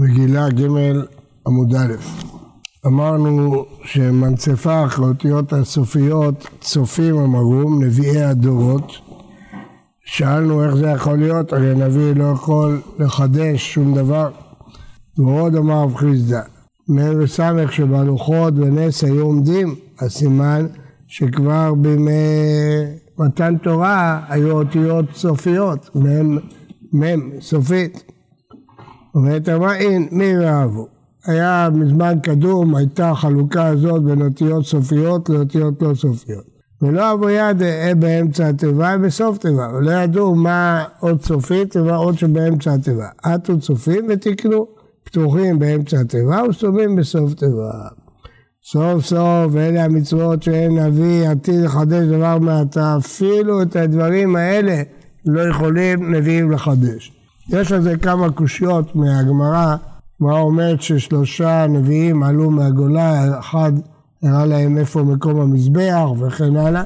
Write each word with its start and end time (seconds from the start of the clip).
מגילה 0.00 0.48
ג' 0.48 0.66
עמוד 1.46 1.74
א'. 1.74 1.94
אמרנו 2.86 3.64
שמנצפה 3.84 4.84
האותיות 4.98 5.52
הסופיות 5.52 6.46
צופים 6.60 7.18
המרום, 7.18 7.84
נביאי 7.84 8.22
הדורות. 8.22 8.92
שאלנו 10.04 10.64
איך 10.64 10.74
זה 10.74 10.86
יכול 10.86 11.18
להיות, 11.18 11.52
הרי 11.52 11.70
הנביא 11.70 12.12
לא 12.14 12.24
יכול 12.24 12.80
לחדש 12.98 13.74
שום 13.74 13.94
דבר. 13.94 14.30
ועוד 15.18 15.56
אמר 15.56 15.82
רב 15.82 15.96
חיסדא, 15.96 16.40
מ' 16.88 17.22
וס' 17.22 17.40
שבלוחות 17.70 18.54
ונס 18.56 19.04
היו 19.04 19.22
עומדים, 19.22 19.74
הסימן 19.98 20.66
שכבר 21.06 21.74
בימי 21.74 22.12
מתן 23.18 23.56
תורה 23.62 24.20
היו 24.28 24.50
אותיות 24.50 25.04
סופיות, 25.14 25.90
מ' 26.94 27.40
סופית. 27.40 28.04
אומרת 29.14 29.48
המעין, 29.48 30.08
מי 30.10 30.38
ואהבו. 30.38 30.88
היה 31.26 31.68
מזמן 31.72 32.18
קדום, 32.22 32.74
הייתה 32.74 33.12
חלוקה 33.14 33.66
הזאת 33.66 34.02
בין 34.02 34.22
אותיות 34.22 34.66
סופיות 34.66 35.28
לאותיות 35.28 35.82
לא 35.82 35.94
סופיות. 35.94 36.44
ולא 36.82 37.12
אבו 37.12 37.30
יד 37.30 37.62
אה, 37.62 37.92
באמצע 37.98 38.48
התיבה 38.48 38.98
בסוף 38.98 39.38
תיבה, 39.38 39.68
ולא 39.74 39.90
ידעו 39.90 40.34
מה 40.34 40.84
עוד 41.00 41.22
סופית 41.22 41.76
ומה 41.76 41.96
עוד 41.96 42.18
שבאמצע 42.18 42.72
התיבה. 42.74 43.08
עטו 43.22 43.60
צופים 43.60 44.06
ותקנו, 44.08 44.66
פתוחים 45.04 45.58
באמצע 45.58 46.00
התיבה 46.00 46.42
וסתומים 46.48 46.96
בסוף 46.96 47.34
תיבה. 47.34 47.72
סוף 48.64 49.04
סוף 49.04 49.56
אלה 49.56 49.84
המצוות 49.84 50.42
שאין 50.42 50.78
נביא 50.78 51.28
עתיד 51.28 51.60
לחדש 51.60 52.04
דבר 52.04 52.38
מעתה, 52.38 52.96
אפילו 52.98 53.62
את 53.62 53.76
הדברים 53.76 54.36
האלה 54.36 54.82
לא 55.26 55.40
יכולים 55.40 56.14
נביאים 56.14 56.50
לחדש. 56.50 57.19
יש 57.52 57.72
על 57.72 57.82
זה 57.82 57.96
כמה 57.96 58.30
קושיות 58.30 58.96
מהגמרא, 58.96 59.76
מה 60.20 60.40
אומרת 60.40 60.82
ששלושה 60.82 61.66
נביאים 61.66 62.22
עלו 62.22 62.50
מהגולה, 62.50 63.38
אחד 63.38 63.72
הראה 64.22 64.46
להם 64.46 64.78
איפה 64.78 65.02
מקום 65.02 65.40
המזבח 65.40 66.06
וכן 66.20 66.56
הלאה, 66.56 66.82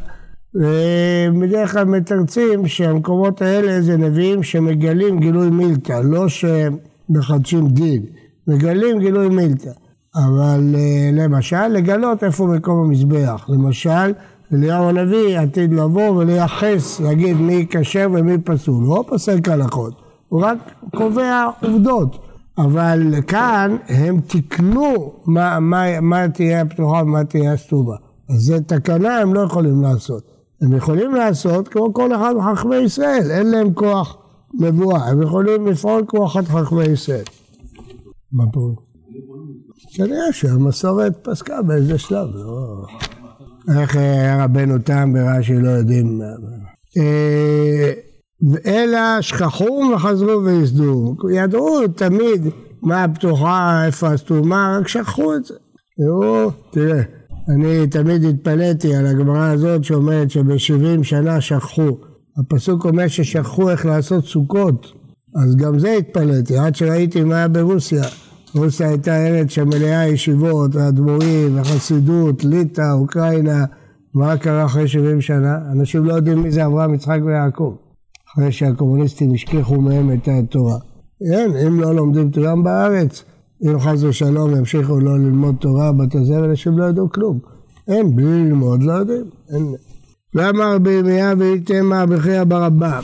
ובדרך 0.55 1.73
כלל 1.73 1.85
מתרצים 1.85 2.67
שהמקומות 2.67 3.43
האלה 3.43 3.83
זה 3.83 3.97
נביאים 3.97 4.43
שמגלים 4.43 5.21
גילוי 5.21 5.51
מילתא, 5.51 6.01
לא 6.05 6.27
שמחדשים 6.29 7.69
דין, 7.69 8.03
מגלים 8.49 8.99
גילוי 8.99 9.29
מילתא. 9.29 9.71
אבל 10.17 10.75
אה, 10.75 11.11
למשל 11.13 11.69
לגלות 11.69 12.25
איפה 12.25 12.47
מקום 12.47 12.85
המזבח, 12.85 13.47
למשל 13.49 14.13
אליהו 14.53 14.89
הנביא 14.89 15.39
עתיד 15.39 15.73
לבוא 15.73 16.11
ולייחס, 16.11 17.01
להגיד 17.01 17.37
מי 17.37 17.67
כשר 17.71 18.09
ומי 18.13 18.39
פסול, 18.39 18.75
הוא 18.75 18.97
לא 18.97 19.05
פוסק 19.09 19.49
הלכות, 19.49 20.04
הוא 20.35 20.43
רק 20.43 20.59
קובע 20.97 21.47
עובדות. 21.63 22.19
אבל 22.59 23.15
כאן 23.27 23.77
הם 23.89 24.21
תיקנו 24.21 25.13
מה, 25.27 25.61
מה, 25.61 26.01
מה 26.01 26.29
תהיה 26.29 26.63
הפתוחה 26.63 27.03
ומה 27.03 27.25
תהיה 27.25 27.53
הסטובה. 27.53 27.97
אז 28.31 28.41
זה 28.41 28.61
תקנה 28.61 29.19
הם 29.19 29.35
לא 29.35 29.41
יכולים 29.41 29.83
לעשות. 29.83 30.23
הם 30.63 30.77
יכולים 30.77 31.15
לעשות 31.15 31.69
כמו 31.69 31.95
כל 31.95 32.15
אחד 32.15 32.35
מחכמי 32.37 32.77
ישראל, 32.77 33.31
אין 33.31 33.51
להם 33.51 33.75
כוח 33.75 34.17
נבואה, 34.55 35.09
הם 35.09 35.23
יכולים 35.23 35.67
לפעול 35.67 36.05
כמו 36.09 36.27
אחד 36.27 36.41
מחכמי 36.41 36.85
ישראל. 36.85 37.25
מה 38.33 38.45
פה? 38.53 38.75
כנראה 39.95 40.33
שהמסורת 40.33 41.13
פסקה 41.23 41.63
באיזה 41.63 41.99
שלב, 41.99 42.29
לא... 42.35 42.87
איך 43.79 43.97
אה, 43.97 44.45
רבנו 44.45 44.79
תם 44.79 45.13
ברש"י 45.13 45.55
לא 45.55 45.71
יודעים. 45.71 46.21
אלא 48.67 49.21
שכחו 49.21 49.81
וחזרו 49.95 50.45
ויסדו. 50.45 51.17
ידעו 51.33 51.89
תמיד 51.89 52.49
מה 52.83 53.05
הפתוחה, 53.05 53.87
איפה 53.87 54.09
הסתומה, 54.09 54.79
רק 54.81 54.89
שכחו 54.89 55.35
את 55.35 55.45
זה. 55.45 55.55
תראו, 55.97 56.51
תראה, 56.71 57.03
אני 57.49 57.87
תמיד 57.87 58.25
התפלאתי 58.25 58.97
על 58.97 59.07
הגמרא 59.07 59.51
הזאת 59.51 59.85
שאומרת 59.85 60.31
שבשבעים 60.31 61.05
שנה 61.05 61.41
שכחו. 61.41 61.99
הפסוק 62.39 62.85
אומר 62.85 63.09
ששכחו 63.09 63.71
איך 63.71 63.87
לעשות 63.87 64.25
סוכות, 64.25 64.93
אז 65.37 65.57
גם 65.57 65.79
זה 65.79 65.93
התפלאתי, 65.99 66.59
עד 66.59 66.75
שראיתי 66.75 67.25
מה 67.25 67.37
היה 67.37 67.49
ברוסיה. 67.49 68.05
רוסיה 68.55 68.89
הייתה 68.89 69.27
ארץ 69.27 69.51
שמלאה 69.51 70.07
ישיבות, 70.09 70.77
אדמו"רים, 70.77 71.61
וחסידות, 71.61 72.45
ליטא, 72.45 72.93
אוקראינה, 72.93 73.65
מה 74.15 74.37
קרה 74.37 74.65
אחרי 74.65 74.89
70 74.89 75.21
שנה? 75.21 75.59
אנשים 75.73 76.05
לא 76.05 76.15
יודעים 76.15 76.43
מי 76.43 76.51
זה 76.51 76.67
אברהם, 76.67 76.95
יצחק 76.95 77.19
ויעקב. 77.25 77.75
אחרי 78.35 78.53
שהקומוניסטים 78.53 79.35
השכיחו 79.35 79.81
מהם 79.81 80.13
את 80.13 80.29
התורה. 80.29 80.77
כן, 81.19 81.51
אם 81.67 81.81
לא 81.81 81.95
לומדים 81.95 82.31
תורה 82.31 82.57
בארץ, 82.57 83.25
אם 83.63 83.79
חס 83.79 84.03
ושלום 84.03 84.57
ימשיכו 84.57 85.01
לא 85.01 85.19
ללמוד 85.19 85.55
תורה 85.61 85.93
בתי 85.93 86.25
זבל, 86.25 86.45
אנשים 86.45 86.79
לא 86.79 86.85
ידעו 86.85 87.11
כלום. 87.11 87.39
אין, 87.89 88.17
בלי 88.17 88.25
ללמוד 88.25 88.83
לא 88.83 88.93
יודעים. 88.93 89.25
אין. 89.51 89.75
ואמר 90.35 90.79
בימיה 90.79 91.35
ואיתמה 91.39 92.07
בחייא 92.07 92.45
ברבה. 92.45 93.01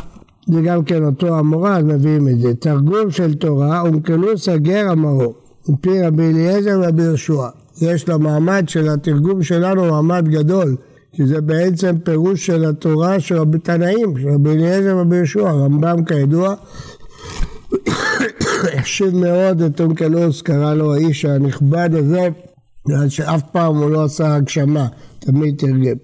זה 0.46 0.60
גם 0.60 0.84
כן 0.84 1.04
אותו 1.04 1.38
המורה, 1.38 1.82
מביאים 1.82 2.28
את 2.28 2.38
זה. 2.38 2.54
תרגום 2.54 3.10
של 3.10 3.34
תורה, 3.34 3.80
אומקלוס 3.80 4.48
הגר 4.48 4.92
אמרו. 4.92 5.34
מפי 5.68 6.02
רבי 6.02 6.22
אליעזר 6.22 6.80
ורבי 6.82 7.02
יהושע. 7.02 7.48
יש 7.82 8.08
למעמד 8.08 8.64
של 8.68 8.88
התרגום 8.88 9.42
שלנו 9.42 9.84
מעמד 9.84 10.28
גדול. 10.28 10.76
כי 11.12 11.26
זה 11.26 11.41
בעצם 11.41 11.98
פירוש 11.98 12.47
של 12.47 12.65
התורה 12.65 13.21
של 13.21 13.37
רבי 13.37 13.59
תנאים, 13.59 14.19
של 14.19 14.28
רבי 14.28 14.50
אליעזר 14.50 14.97
ורבי 14.97 15.16
יהושע, 15.16 15.48
הרמב"ם 15.48 16.04
כידוע 16.04 16.54
החשיב 18.75 19.16
מאוד 19.16 19.62
את 19.62 19.81
אונקלוס, 19.81 20.43
קרא 20.43 20.75
לו 20.75 20.94
האיש 20.94 21.25
הנכבד 21.25 21.91
הזה, 21.93 22.28
שאף 23.09 23.43
פעם 23.53 23.76
הוא 23.76 23.91
לא 23.91 24.04
עשה 24.04 24.34
הגשמה, 24.34 24.87
תמיד 25.19 25.54
תרגם. 25.59 25.97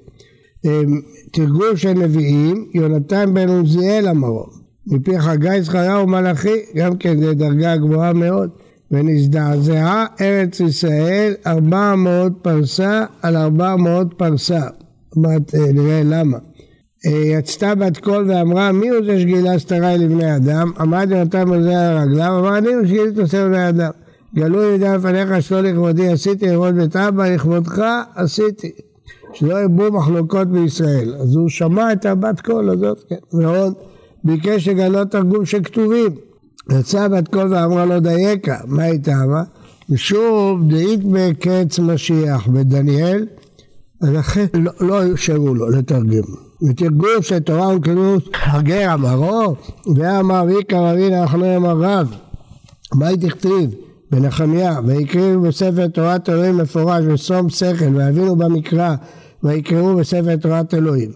אמ, 0.64 1.00
תרגום 1.32 1.76
של 1.76 1.92
נביאים, 1.92 2.70
יונתן 2.74 3.34
בן 3.34 3.48
עוזיאל 3.48 4.08
אמרו, 4.08 4.46
מפי 4.86 5.20
חגי 5.20 5.62
זכריהו 5.62 6.06
מלאכי, 6.06 6.56
גם 6.76 6.96
כן 6.96 7.20
זו 7.20 7.34
דרגה 7.34 7.76
גבוהה 7.76 8.12
מאוד, 8.12 8.50
ונזדעזעה 8.90 10.06
ארץ 10.20 10.60
ישראל 10.60 11.34
ארבע 11.46 11.94
מאות 11.94 12.32
פרסה 12.42 13.04
על 13.22 13.36
ארבע 13.36 13.76
מאות 13.76 14.14
פרסה. 14.16 14.60
אה, 15.24 15.72
נראה 15.72 16.02
למה. 16.04 16.38
אה, 17.06 17.10
יצתה 17.10 17.74
בת 17.74 17.98
קול 17.98 18.30
ואמרה 18.30 18.72
מי 18.72 18.88
הוא 18.88 19.04
זה 19.06 19.20
שגילה 19.20 19.58
סתרי 19.58 19.98
לבני 19.98 20.36
אדם? 20.36 20.72
עמד 20.80 21.06
ונתן 21.10 21.50
בזה 21.50 21.90
על 21.90 21.98
רגליו, 21.98 22.38
אמר 22.38 22.58
אני 22.58 22.74
הוא 22.74 22.86
שגיל 22.86 23.12
תוסף 23.14 23.38
לבני 23.38 23.68
אדם. 23.68 23.90
גלו 24.34 24.62
ידע 24.62 24.96
לפניך 24.96 25.42
שלא 25.42 25.60
לכבודי 25.60 26.08
עשיתי 26.08 26.46
לראות 26.46 26.74
בית 26.74 26.96
אבא 26.96 27.28
לכבודך 27.28 27.82
עשיתי. 28.14 28.70
שלא 29.32 29.62
ירבו 29.62 29.92
מחלוקות 29.92 30.48
בישראל. 30.48 31.14
אז 31.14 31.34
הוא 31.34 31.48
שמע 31.48 31.92
את 31.92 32.06
הבת 32.06 32.40
קול 32.40 32.70
הזאת, 32.70 33.04
כן, 33.08 33.38
ועוד 33.38 33.74
ביקש 34.24 34.68
לגלות 34.68 35.10
תרגום 35.10 35.44
של 35.44 35.64
כתובים. 35.64 36.10
יצאה 36.72 37.08
בת 37.08 37.28
קול 37.28 37.54
ואמרה 37.54 37.84
לו 37.84 38.00
דייקה, 38.00 38.56
מה 38.66 38.82
הייתה 38.82 39.12
אמרה? 39.24 39.42
ושוב 39.90 40.68
דאית 40.68 41.00
בקץ 41.04 41.78
משיח 41.78 42.46
בדניאל 42.46 43.26
אז 44.02 44.08
לכן 44.08 44.46
לא, 44.54 44.72
לא 44.80 45.12
אפשרו 45.12 45.54
לו 45.54 45.70
לתרגם. 45.70 46.22
ותרגום 46.68 47.22
של 47.22 47.38
תורה 47.38 47.76
וכינוס 47.76 48.22
הגר 48.44 48.94
אמרו, 48.94 49.56
ואמר 49.96 50.44
ויקרא 50.46 50.92
אבינו 50.92 51.22
אנחנו 51.22 51.56
אמר 51.56 51.76
רב. 51.80 52.14
מה 52.94 53.06
היא 53.06 53.18
תכתיב? 53.20 53.70
בנחמיה, 54.10 54.80
ויקראו 54.86 55.40
בספר 55.40 55.86
תורת 55.86 56.28
אלוהים 56.28 56.56
מפורש 56.56 57.04
בשום 57.04 57.48
שכל, 57.48 57.96
ואבינו 57.96 58.36
במקרא, 58.36 58.94
ויקראו 59.42 59.96
בספר 59.96 60.36
תורת 60.36 60.74
אלוהים. 60.74 61.10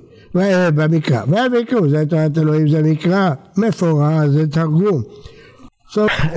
במקרא, 0.75 1.23
ויקראו, 1.53 1.89
זה 1.89 2.05
תורת 2.07 2.39
אלוהים, 2.39 2.69
זה 2.69 2.83
מקרא 2.83 3.31
מפורש, 3.57 4.29
זה 4.29 4.47
תרגום. 4.47 5.03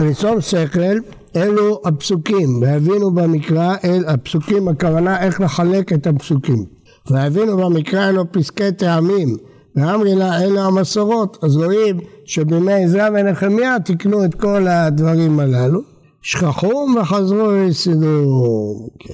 בשום 0.03 0.41
שכל 0.41 0.97
אלו 1.35 1.81
הפסוקים, 1.85 2.61
והבינו 2.61 3.11
במקרא, 3.11 3.75
אל, 3.84 4.03
הפסוקים 4.08 4.67
הכוונה 4.67 5.23
איך 5.23 5.41
לחלק 5.41 5.93
את 5.93 6.08
הפסוקים. 6.08 6.66
והבינו 7.11 7.58
במקרא 7.58 8.09
אלו 8.09 8.31
פסקי 8.31 8.72
טעמים, 8.72 9.37
ואמרי 9.75 10.16
לה 10.16 10.43
אלו 10.43 10.61
המסורות, 10.61 11.37
אז 11.43 11.55
רואים 11.55 11.99
שבימי 12.25 12.73
עזרא 12.73 13.09
ונחמיה 13.13 13.79
תיקנו 13.79 14.25
את 14.25 14.35
כל 14.35 14.67
הדברים 14.67 15.40
הללו, 15.40 15.81
שכחו 16.22 16.87
וחזרו 17.02 17.47
ויסדו. 17.47 18.90
כן. 18.99 19.13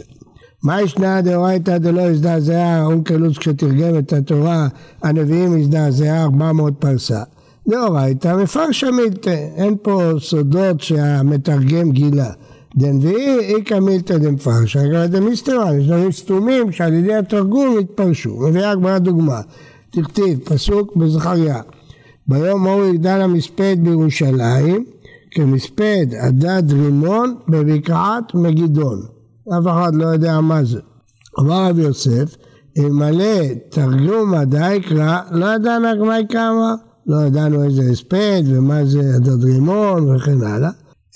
מה 0.64 0.82
ישנה 0.82 1.22
דאורייתא 1.22 1.78
דלא 1.78 2.02
הזדעזעה 2.02 2.86
אונקלוס 2.86 3.38
כשתרגם 3.38 3.98
את 3.98 4.14
התורה, 4.14 4.68
הנביאים 5.04 5.58
הזדעזעה 5.58 6.24
400 6.24 6.74
פרסה. 6.80 7.24
דאורייתא 7.68 8.36
מפרשה 8.36 8.92
מילתא, 8.92 9.48
אין 9.56 9.76
פה 9.82 10.12
סודות 10.20 10.82
שהמתרגם 10.82 11.92
גילה. 11.92 12.32
דנביאי 12.76 13.40
איכא 13.40 13.80
מילתא 13.80 14.18
דמפרשה, 14.18 14.86
אגב 14.86 15.06
דמיסתרא, 15.06 15.74
יש 15.74 15.88
דברים 15.88 16.12
סתומים 16.12 16.72
שעל 16.72 16.94
ידי 16.94 17.16
התרגום 17.16 17.78
התפרשו. 17.80 18.38
מביאה 18.38 18.72
הגמרא 18.72 18.98
דוגמה, 18.98 19.42
תכתיב, 19.90 20.40
פסוק 20.40 20.96
בזכריה, 20.96 21.62
ביום 22.28 22.68
ההוא 22.68 22.86
יגדל 22.86 23.22
המספד 23.22 23.76
בירושלים, 23.84 24.86
כמספד 25.32 26.06
הדד 26.22 26.64
רימון 26.72 27.36
בבקעת 27.48 28.36
מגידון. 28.36 29.02
אף 29.48 29.68
אחד 29.68 29.96
לא 29.96 30.06
יודע 30.06 30.42
מה 30.42 30.64
זה. 30.64 30.80
אמר 31.40 31.70
רבי 31.70 31.82
יוסף, 31.82 32.36
אלמלא 32.78 33.54
תרגום 33.70 34.34
הדייקרא, 34.34 35.20
לא 35.32 35.46
ידענו 35.46 36.06
מה 36.06 36.18
כמה, 36.30 36.76
לא 37.10 37.18
ידענו 37.28 37.64
איזה 37.64 37.82
הספד 37.92 38.44
ומה 38.46 38.86
זה 38.86 39.16
הדד 39.16 39.44
רימון 39.44 40.10
וכן 40.10 40.42
הלאה. 40.42 40.70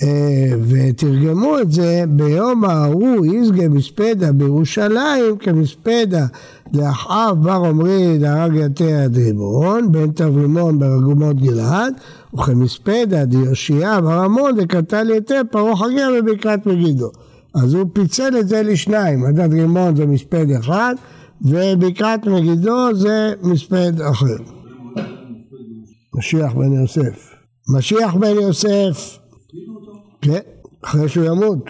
אה, 0.04 0.56
ותרגמו 0.68 1.60
את 1.60 1.72
זה 1.72 2.04
ביום 2.10 2.66
ההוא 2.66 3.26
איזגה 3.26 3.70
מספדה 3.70 4.32
בירושלים 4.32 5.38
כמספדה 5.40 6.26
לאחאב 6.74 7.44
בר 7.44 7.66
עמרי 7.66 8.18
דהרג 8.18 8.56
יתה 8.56 9.04
עד 9.04 9.18
רימון 9.18 9.92
בן 9.92 10.12
תברימון 10.12 10.80
ברגומות 10.80 11.42
גלעד 11.42 11.94
וכמספדה 12.34 13.26
דיושיע 13.26 14.02
בר 14.02 14.20
עמון 14.20 14.56
דקטל 14.56 15.10
יתה 15.10 15.36
פרעה 15.52 15.76
חגר 15.76 16.10
בבקעת 16.22 16.66
מגידו 16.66 17.12
אז 17.56 17.74
הוא 17.74 17.86
פיצל 17.94 18.38
את 18.40 18.48
זה 18.48 18.64
לשניים, 18.64 19.26
עדת 19.26 19.52
רימון 19.52 19.96
זה 19.96 20.06
מספד 20.06 20.52
אחד 20.60 20.96
ובקעת 21.42 22.28
מגידו 22.28 22.96
זה 22.96 23.34
מספד 23.44 24.02
אחר. 24.02 24.63
משיח 26.16 26.54
בן 26.54 26.74
יוסף. 26.74 27.34
משיח 27.78 28.16
בן 28.16 28.36
יוסף 28.36 29.18
כן, 30.22 30.40
אחרי 30.84 31.10
שהוא 31.10 31.26
ימות. 31.26 31.66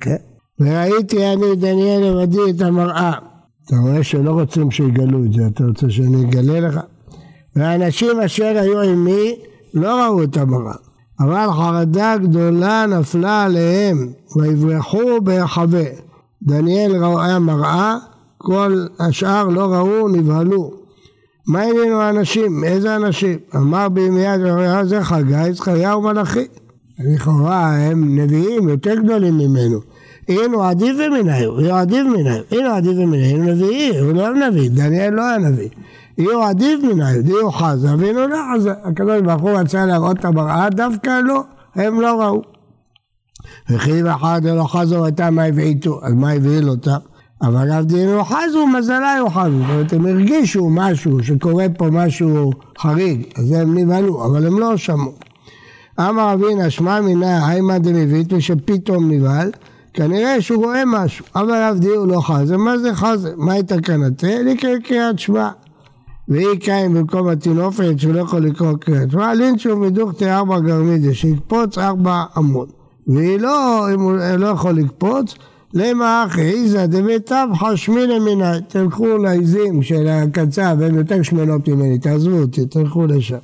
כן. 0.00 0.16
וראיתי 0.60 1.32
אני 1.32 1.56
דניאל 1.56 2.00
לבדי 2.00 2.50
את 2.50 2.60
המראה. 2.60 3.12
אתה 3.66 3.76
רואה 3.76 4.04
שלא 4.04 4.30
רוצים 4.30 4.70
שיגלו 4.70 5.24
את 5.24 5.32
זה, 5.32 5.46
אתה 5.46 5.64
רוצה 5.64 5.90
שאני 5.90 6.24
אגלה 6.24 6.60
לך? 6.60 6.80
והאנשים 7.56 8.20
אשר 8.20 8.44
היו 8.44 8.80
עימי 8.80 9.34
לא 9.74 10.04
ראו 10.04 10.22
את 10.22 10.36
המראה. 10.36 10.74
אבל 11.20 11.52
חרדה 11.52 12.16
גדולה 12.16 12.86
נפלה 12.86 13.44
עליהם 13.44 14.12
ויברחו 14.36 15.20
בהיחווה. 15.22 15.84
דניאל 16.42 17.04
ראה 17.04 17.38
מראה, 17.38 17.96
כל 18.38 18.86
השאר 18.98 19.48
לא 19.48 19.64
ראו, 19.64 20.08
נבהלו. 20.08 20.70
מה 21.50 21.62
עניינו 21.62 22.00
האנשים? 22.00 22.64
איזה 22.64 22.96
אנשים? 22.96 23.38
אמר 23.56 23.88
בימיית 23.88 24.40
זה 24.82 25.04
חגי, 25.04 25.52
זכריהו 25.52 26.02
מלאכי. 26.02 26.46
לכאורה 26.98 27.76
הם 27.76 28.18
נביאים 28.18 28.68
יותר 28.68 28.94
גדולים 28.94 29.38
ממנו. 29.38 29.80
הנה 30.28 30.68
עדיף 30.68 30.96
ומנהיו, 30.98 31.60
יהיו 31.60 31.74
עדיף 31.74 32.06
מנהיו, 32.06 32.42
הנה 32.50 32.76
עדיף 32.76 32.92
ומנהיו, 32.98 33.36
הוא 33.36 33.44
נביא, 33.44 34.00
הוא 34.00 34.12
לא 34.12 34.34
נביא, 34.34 34.70
דניאל 34.70 35.14
לא 35.14 35.22
היה 35.22 35.38
נביא. 35.38 35.68
יהיו 36.18 36.42
עדיף 36.42 36.80
מנהיו, 36.82 37.20
יהיו 37.26 37.50
חזה, 37.52 37.88
והנה 37.98 38.26
לא 38.26 38.36
חזה. 38.54 38.72
הקדוש 38.84 39.20
ברוך 39.20 39.42
הוא 39.42 39.50
רצה 39.50 39.86
להראות 39.86 40.18
את 40.18 40.24
המראה, 40.24 40.70
דווקא 40.70 41.20
לא, 41.24 41.42
הם 41.74 42.00
לא 42.00 42.22
ראו. 42.22 42.42
וכי 43.70 44.10
אחד 44.10 44.40
לא 44.44 44.64
חזו 44.64 45.04
הייתה 45.04 45.30
מה 45.30 45.44
הבעיטו, 45.44 46.00
אז 46.02 46.12
מה 46.14 46.30
הבהיל 46.30 46.68
אותם? 46.68 46.98
אבל 47.42 47.72
עבדינו 47.72 48.24
חזו, 48.24 48.66
מזלה 48.66 49.14
יאחזו. 49.24 49.58
זאת 49.58 49.70
אומרת, 49.70 49.92
הם 49.92 50.06
הרגישו 50.06 50.68
משהו, 50.70 51.22
שקורה 51.22 51.66
פה 51.78 51.86
משהו 51.90 52.52
חריג, 52.78 53.22
אז 53.36 53.52
הם 53.52 53.78
נבהלו, 53.78 54.26
אבל 54.26 54.46
הם 54.46 54.58
לא 54.58 54.76
שמעו. 54.76 55.12
אמר 56.08 56.34
אבינה 56.34 56.70
שמע 56.70 57.00
מינה 57.00 57.48
איימא 57.48 57.78
דמביט 57.78 58.32
ושפתאום 58.32 59.10
נבהל 59.10 59.50
כנראה 59.94 60.40
שהוא 60.40 60.64
רואה 60.64 60.82
משהו 60.86 61.24
אבל 61.36 61.54
עבדי 61.54 61.88
הוא 61.88 62.06
לא 62.06 62.20
חזה 62.20 62.56
מה 62.56 62.78
זה 62.78 62.94
חזה? 62.94 63.32
מה 63.36 63.52
היא 63.52 63.62
תקנתה? 63.62 64.26
לקרוא 64.44 64.72
קריאת 64.84 65.18
שמע 65.18 65.48
והיא 66.28 66.60
קיים 66.60 66.94
במקום 66.94 67.28
הטינופת 67.28 67.98
שהוא 67.98 68.14
לא 68.14 68.20
יכול 68.20 68.46
לקרוא 68.46 68.72
קריאת 68.80 69.10
שמע 69.10 69.34
לינצ'ו 69.34 69.76
מדוכתי 69.76 70.30
ארבע 70.30 70.60
גרמידה 70.60 71.14
שיקפוץ 71.14 71.78
ארבע 71.78 72.24
עמוד 72.36 72.68
והיא 73.06 73.40
לא, 73.40 73.86
אם 73.94 74.00
הוא 74.00 74.12
לא 74.38 74.46
יכול 74.46 74.72
לקפוץ 74.72 75.34
למה 75.74 76.24
אחי 76.26 76.50
איזה 76.50 76.86
דמיטב 76.86 77.48
חשמיני 77.54 78.18
מיני 78.18 78.60
תלכו 78.68 79.18
לעיזים 79.18 79.82
של 79.82 80.08
הקצב 80.08 80.76
הן 80.82 80.94
יותר 80.94 81.22
שמנות 81.22 81.68
ממני 81.68 81.98
תעזבו 81.98 82.38
אותי 82.38 82.66
תלכו 82.66 83.06
לשם 83.06 83.38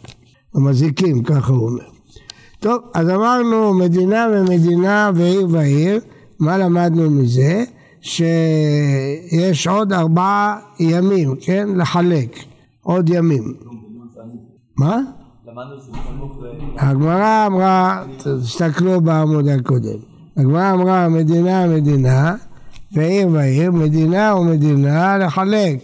המזיקים 0.54 1.22
ככה 1.22 1.52
הוא 1.52 1.68
אומר 1.68 1.96
טוב, 2.60 2.80
אז 2.94 3.10
אמרנו 3.10 3.74
מדינה 3.74 4.26
ומדינה 4.32 5.10
ועיר 5.14 5.46
ועיר, 5.50 6.00
מה 6.40 6.58
למדנו 6.58 7.10
מזה? 7.10 7.64
שיש 8.00 9.66
עוד 9.66 9.92
ארבעה 9.92 10.58
ימים, 10.80 11.36
כן? 11.40 11.68
לחלק, 11.76 12.36
עוד 12.82 13.08
ימים. 13.08 13.54
מה? 14.78 15.00
הגמרא 16.78 17.46
אמרה, 17.46 18.04
תסתכלו 18.18 19.00
בעמוד 19.00 19.48
הקודם, 19.48 19.98
הגמרא 20.36 20.72
אמרה 20.72 21.08
מדינה 21.08 21.66
מדינה 21.66 22.34
ועיר 22.92 23.28
ועיר, 23.32 23.72
מדינה 23.72 24.34
ומדינה 24.36 25.18
לחלק 25.18 25.78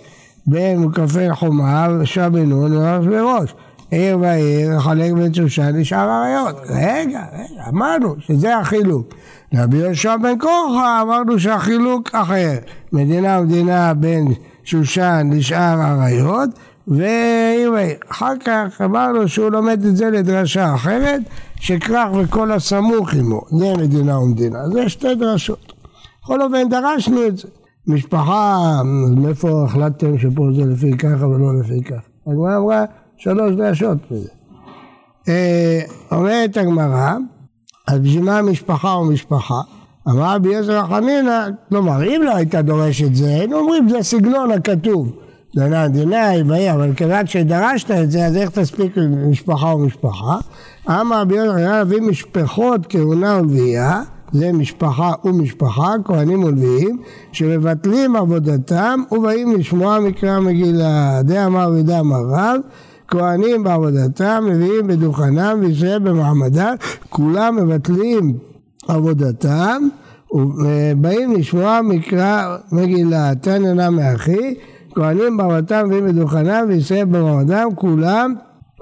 בין 0.46 0.78
מוקפי 0.78 1.32
חומה 1.32 1.88
ושבי 2.00 2.46
נון 2.46 2.76
וראש. 2.76 3.54
עיר 3.90 4.18
ועיר, 4.18 4.80
חלק 4.80 5.12
בן 5.12 5.34
שושן 5.34 5.76
לשאר 5.76 6.08
האריות. 6.08 6.60
רגע, 6.68 7.20
רגע, 7.32 7.62
אמרנו 7.68 8.14
שזה 8.18 8.56
החילוק. 8.56 9.14
רבי 9.54 9.76
יהושע 9.76 10.16
בן 10.16 10.38
קורחה 10.38 11.02
אמרנו 11.02 11.38
שהחילוק 11.38 12.10
אחר. 12.12 12.56
מדינה 12.92 13.40
ומדינה 13.40 13.94
בין 13.94 14.32
שושן 14.64 15.30
לשאר 15.32 15.80
האריות 15.80 16.50
ועיר 16.88 17.72
ועיר. 17.72 17.96
אחר 18.10 18.32
כך 18.44 18.80
אמרנו 18.84 19.28
שהוא 19.28 19.50
לומד 19.50 19.84
את 19.84 19.96
זה 19.96 20.10
לדרשה 20.10 20.74
אחרת, 20.74 21.20
שכרך 21.62 22.08
וכל 22.14 22.52
הסמוך 22.52 23.14
עמו. 23.14 23.40
זה 23.50 23.72
מדינה 23.78 24.18
ומדינה. 24.18 24.68
זה 24.68 24.88
שתי 24.88 25.14
דרשות. 25.14 25.72
בכל 26.22 26.42
אופן 26.42 26.68
דרשנו 26.68 27.26
את 27.26 27.38
זה. 27.38 27.48
משפחה, 27.86 28.80
מאיפה 29.16 29.64
החלטתם 29.64 30.18
שפה 30.18 30.48
זה 30.56 30.64
לפי 30.64 30.96
ככה 30.96 31.26
ולא 31.26 31.60
לפי 31.60 31.82
ככה? 31.82 32.00
הגמרא 32.26 32.56
אמרה 32.56 32.84
שלוש 33.16 33.54
דרשות 33.54 33.98
בזה. 34.10 34.28
אה, 35.28 35.80
אומרת 36.12 36.56
הגמרא, 36.56 37.16
אז 37.88 37.98
בשביל 37.98 38.24
מה 38.24 38.42
משפחה 38.42 38.92
או 38.92 39.04
משפחה? 39.04 39.60
אמר 40.08 40.34
רבי 40.34 40.56
עזרא 40.56 40.86
חנינא, 40.86 41.46
כלומר 41.68 42.04
אם 42.04 42.22
לא 42.24 42.36
הייתה 42.36 42.62
דורשת 42.62 43.14
זה, 43.14 43.28
היינו 43.28 43.58
אומרים 43.58 43.88
זה 43.88 44.02
סגנון 44.02 44.50
הכתוב. 44.50 45.12
דנא 45.56 45.88
דינאי 45.88 46.42
ויהי, 46.42 46.72
אבל 46.72 46.94
כיוון 46.94 47.26
שדרשת 47.26 47.90
את 47.90 48.10
זה, 48.10 48.26
אז 48.26 48.36
איך 48.36 48.50
תספיק 48.50 48.96
משפחה 49.30 49.72
או 49.72 49.78
משפחה? 49.78 50.38
אמר 50.88 51.20
רבי 51.20 51.38
עזרא 51.38 51.52
חנינא 51.52 51.68
להביא 51.68 52.00
משפחות 52.00 52.86
כהונה 52.88 53.40
ולוויה, 53.40 54.02
זה 54.32 54.52
משפחה 54.52 55.12
ומשפחה, 55.24 55.94
כהנים 56.04 56.44
ולוויים, 56.44 56.98
שמבטלים 57.32 58.16
עבודתם 58.16 59.00
ובאים 59.12 59.56
לשמוע 59.56 59.98
מקרא 60.00 60.40
מגילה. 60.40 61.22
די 61.24 61.44
אמר 61.44 61.70
ודע 61.74 62.00
אמר 62.00 62.22
רב 62.30 62.60
כהנים 63.08 63.64
בעבודתם, 63.64 64.44
לוויים 64.46 64.86
בדוכנם 64.86 65.58
וישראל 65.60 65.98
במעמדם, 65.98 66.74
כולם 67.08 67.56
מבטלים 67.56 68.38
עבודתם 68.88 69.88
ובאים 70.32 71.32
לשמוע 71.32 71.80
מקרא 71.82 72.56
מגילה, 72.72 73.34
תן 73.40 73.64
עינה 73.64 73.90
מאחי, 73.90 74.54
כהנים 74.94 75.36
בעבודתם 75.36 75.84
לוויים 75.84 76.06
בדוכנם 76.06 76.64
וישראל 76.68 77.04
במעמדם, 77.04 77.68
כולם 77.74 78.34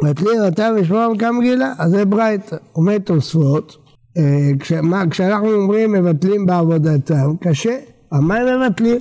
מבטלים 0.02 0.40
אותם 0.44 0.72
לשמוע 0.76 1.08
מקרא 1.08 1.30
מגילה, 1.30 1.72
אז 1.78 1.90
זה 1.90 2.04
ברייתא, 2.04 2.56
אומר 2.76 2.98
תוספות, 2.98 3.76
אה, 4.18 4.50
כשאנחנו 5.10 5.52
אומרים 5.52 5.92
מבטלים 5.92 6.46
בעבודתם, 6.46 7.36
קשה, 7.40 7.76
על 8.10 8.20
הם 8.32 8.62
מבטלים? 8.62 8.98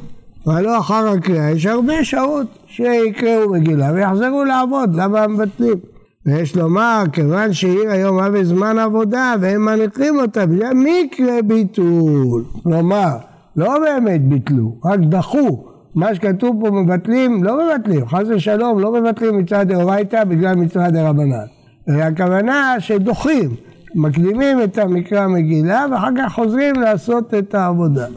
אבל 0.47 0.61
לא 0.61 0.79
אחר 0.79 1.07
הקריאה, 1.07 1.51
יש 1.51 1.65
הרבה 1.65 2.03
שעות 2.03 2.47
שיקראו 2.67 3.49
מגילה 3.51 3.91
ויחזרו 3.93 4.43
לעבוד, 4.43 4.95
למה 4.95 5.27
מבטלים? 5.27 5.77
ויש 6.25 6.55
לומר, 6.55 7.03
כיוון 7.13 7.53
שעיר 7.53 7.89
היום 7.91 8.19
היה 8.19 8.29
בזמן 8.29 8.77
עבודה 8.77 9.35
והם 9.41 9.65
מניחים 9.65 10.19
אותה, 10.19 10.45
בגלל 10.45 10.73
מקרה 10.73 11.41
ביטול. 11.47 12.43
כלומר, 12.63 13.17
לא 13.55 13.79
באמת 13.79 14.29
ביטלו, 14.29 14.77
רק 14.85 14.99
דחו. 14.99 15.69
מה 15.95 16.15
שכתוב 16.15 16.57
פה 16.61 16.71
מבטלים, 16.71 17.43
לא 17.43 17.57
מבטלים, 17.57 18.07
חס 18.07 18.23
ושלום, 18.29 18.79
לא 18.79 18.91
מבטלים 18.91 19.37
מצד 19.37 19.65
דאורייתא 19.67 20.23
בגלל 20.23 20.55
מצוות 20.55 20.93
דרבנן. 20.93 21.45
הכוונה 21.87 22.75
שדוחים, 22.79 23.55
מקדימים 23.95 24.63
את 24.63 24.77
המקרא 24.77 25.19
המגילה 25.19 25.85
ואחר 25.91 26.09
כך 26.17 26.33
חוזרים 26.33 26.75
לעשות 26.75 27.33
את 27.33 27.55
העבודה. 27.55 28.07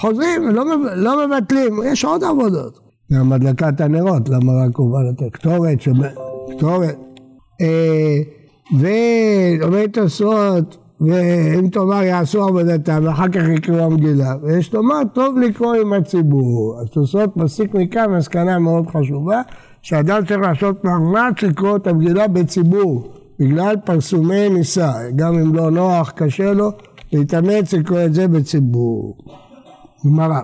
חוזרים, 0.00 0.48
לא, 0.48 0.64
לא 0.96 1.26
מבטלים, 1.26 1.80
יש 1.84 2.04
עוד 2.04 2.24
עבודות. 2.24 2.78
גם 3.12 3.32
הדלקת 3.32 3.80
הנרות, 3.80 4.28
למה 4.28 4.52
רק 4.52 4.78
בא 4.78 4.98
לתת? 5.10 5.32
קטורת. 5.32 5.78
קטורת. 6.56 6.98
אה, 7.60 8.16
ועומד 8.78 9.90
תוספות, 9.92 10.76
ואם 11.00 11.68
תאמר 11.68 12.02
יעשו 12.02 12.42
עבודתם, 12.42 13.00
ואחר 13.04 13.28
כך 13.28 13.42
יקראו 13.56 13.84
המגילה. 13.84 14.34
ויש 14.42 14.74
לומר, 14.74 14.96
טוב 15.12 15.38
לקרוא 15.38 15.74
עם 15.74 15.92
הציבור. 15.92 16.78
אז 16.80 16.90
תוספות 16.90 17.36
מסיק 17.36 17.74
מכאן 17.74 18.10
מסקנה 18.10 18.58
מאוד 18.58 18.86
חשובה, 18.86 19.42
שאדם 19.82 20.24
צריך 20.26 20.40
לעשות 20.40 20.84
מאמץ 20.84 21.42
לקרוא 21.42 21.76
את 21.76 21.86
המגילה 21.86 22.28
בציבור. 22.28 23.12
בגלל 23.38 23.76
פרסומי 23.84 24.48
נישא, 24.48 24.92
גם 25.16 25.34
אם 25.34 25.54
לא 25.54 25.70
נוח, 25.70 26.10
קשה 26.10 26.52
לו, 26.52 26.70
להתאמץ 27.12 27.74
לקרוא 27.74 28.00
את 28.04 28.14
זה 28.14 28.28
בציבור. 28.28 29.16
גמרא. 30.06 30.40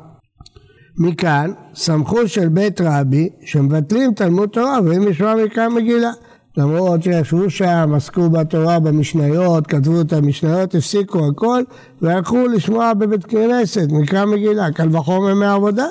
מכאן, 0.98 1.50
סמכות 1.75 2.28
של 2.28 2.48
בית 2.48 2.80
רבי, 2.80 3.28
שמבטלים 3.44 4.12
תלמוד 4.12 4.48
תורה 4.48 4.78
ואם 4.84 5.08
ישמע 5.08 5.34
מקרא 5.44 5.68
מגילה. 5.68 6.10
למרות 6.56 7.02
שישבו 7.02 7.50
שם, 7.50 7.92
עסקו 7.96 8.30
בתורה 8.30 8.78
במשניות, 8.78 9.66
כתבו 9.66 10.00
את 10.00 10.12
המשניות, 10.12 10.75
הפסיקו 10.75 11.28
הכל 11.28 11.62
והלכו 12.02 12.46
לשמוע 12.46 12.94
בבית 12.94 13.25
כנסת, 13.25 13.88
מקרא 13.90 14.25
מגילה, 14.25 14.70
קל 14.70 14.96
וחומר 14.96 15.34
מהעבודה. 15.34 15.86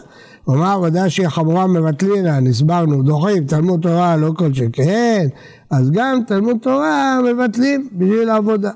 ומה 0.47 0.71
העבודה 0.71 1.09
שהיא 1.09 1.27
חמורה 1.27 1.67
מבטלינן, 1.67 2.47
הסברנו, 2.47 3.03
דוחים, 3.03 3.45
תלמוד 3.45 3.81
תורה 3.81 4.15
לא 4.15 4.31
כל 4.37 4.53
שכן, 4.53 5.27
אז 5.71 5.91
גם 5.91 6.19
תלמוד 6.27 6.57
תורה 6.61 7.19
מבטלים 7.23 7.89
בשביל 7.91 8.29
העבודה. 8.29 8.71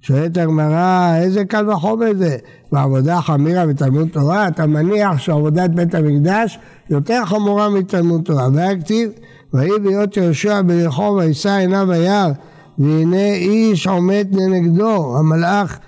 שואלת 0.00 0.36
הגמרא, 0.36 1.16
איזה 1.16 1.44
קל 1.44 1.70
וחומר 1.70 2.10
זה? 2.18 2.36
בעבודה 2.72 3.20
חמירה 3.20 3.66
בתלמוד 3.66 4.08
תורה, 4.08 4.48
אתה 4.48 4.66
מניח 4.66 5.18
שעבודת 5.18 5.70
בית 5.70 5.94
המקדש 5.94 6.58
יותר 6.90 7.24
חמורה 7.24 7.68
מתלמוד 7.68 8.24
תורה. 8.24 8.48
והיה 8.54 8.80
כתיב, 8.80 9.10
ויהי 9.54 9.78
ביות 9.82 10.16
יהושע 10.16 10.62
ברחוב 10.66 11.16
וישא 11.16 11.50
עיניו 11.50 11.92
היער, 11.92 12.30
והנה 12.78 13.34
איש 13.34 13.86
עומד 13.86 14.26
לנגדו, 14.32 15.18
המלאך 15.18 15.78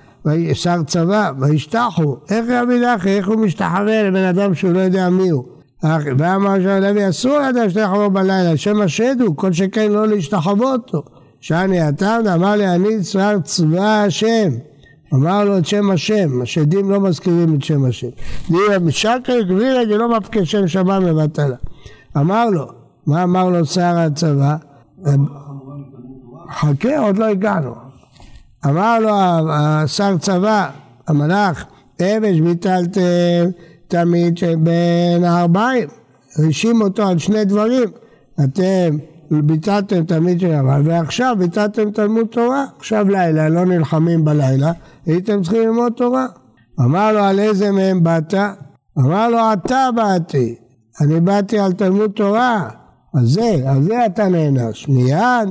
שר 0.53 0.83
צבא, 0.87 1.31
וישתחו. 1.41 2.17
איך 2.31 2.47
רבי 2.51 2.81
לכי, 2.81 3.09
איך 3.09 3.29
הוא 3.29 3.37
משתחרר 3.37 4.09
לבן 4.09 4.25
אדם 4.25 4.55
שהוא 4.55 4.73
לא 4.73 4.79
יודע 4.79 5.09
מי 5.09 5.29
הוא? 5.29 5.45
ואמר 6.19 6.61
שם 6.63 6.83
לוי, 6.83 7.09
אסור 7.09 7.39
לאדם 7.39 7.71
שתחבור 7.71 8.09
בלילה, 8.09 8.57
שם 8.57 8.81
השד 8.81 9.17
הוא, 9.21 9.37
כל 9.37 9.53
שכן 9.53 9.93
לא 9.93 10.09
להשתחוות 10.09 10.91
לו. 10.95 11.03
שאני 11.41 11.81
הטעם, 11.81 12.27
אמר 12.27 12.57
לי, 12.57 12.69
אני 12.69 13.05
שר 13.05 13.39
צבא 13.45 14.03
השם. 14.07 14.51
אמר 15.15 15.45
לו 15.45 15.59
את 15.59 15.67
שם 15.67 15.91
השם, 15.91 16.43
השדים 16.43 16.91
לא 16.91 17.01
מזכירים 17.01 17.55
את 17.55 17.65
שם 17.65 17.85
השם. 17.85 18.09
דירה 18.51 18.79
משקר 18.79 19.41
גבירה 19.41 19.85
דלא 19.85 20.19
מפקד 20.19 20.45
שם 20.45 20.69
שמיים 20.69 21.03
לבטלה. 21.03 21.57
אמר 22.17 22.51
לו, 22.51 22.80
מה 23.07 23.23
אמר 23.23 23.49
לו 23.49 23.67
שר 23.67 23.99
הצבא? 23.99 24.57
חכה, 26.51 26.99
עוד 26.99 27.19
לא 27.19 27.25
הגענו. 27.25 27.75
אמר 28.67 28.99
לו 28.99 29.11
השר 29.53 30.19
צבא, 30.19 30.71
המלאך, 31.09 31.65
אמש 32.03 32.41
ביטלתם 32.41 33.51
תמיד 33.89 34.39
שבין 34.39 35.25
הארבעים, 35.25 35.89
האשים 36.37 36.83
אותו 36.83 37.09
על 37.09 37.19
שני 37.19 37.45
דברים, 37.45 37.89
אתם 38.45 38.97
ביטלתם 39.31 40.05
תמיד 40.05 40.41
של 40.41 40.53
אבל 40.53 40.81
ועכשיו 40.85 41.37
ביטלתם 41.39 41.91
תלמוד 41.91 42.27
תורה, 42.27 42.65
עכשיו 42.79 43.09
לילה, 43.09 43.49
לא 43.49 43.65
נלחמים 43.65 44.25
בלילה, 44.25 44.73
הייתם 45.07 45.43
צריכים 45.43 45.63
ללמוד 45.63 45.93
תורה. 45.93 46.27
אמר 46.81 47.13
לו 47.13 47.19
על 47.19 47.39
איזה 47.39 47.73
מהם 47.73 48.03
באת? 48.03 48.35
אמר 48.99 49.29
לו 49.29 49.39
אתה 49.53 49.89
באתי, 49.97 50.55
אני 51.01 51.21
באתי 51.21 51.59
על 51.59 51.73
תלמוד 51.73 52.11
תורה, 52.11 52.69
אז 53.15 53.29
זה, 53.29 53.57
על 53.67 53.83
זה 53.83 54.07
אתה 54.07 54.29
נענש. 54.29 54.89
מיד, 54.89 55.49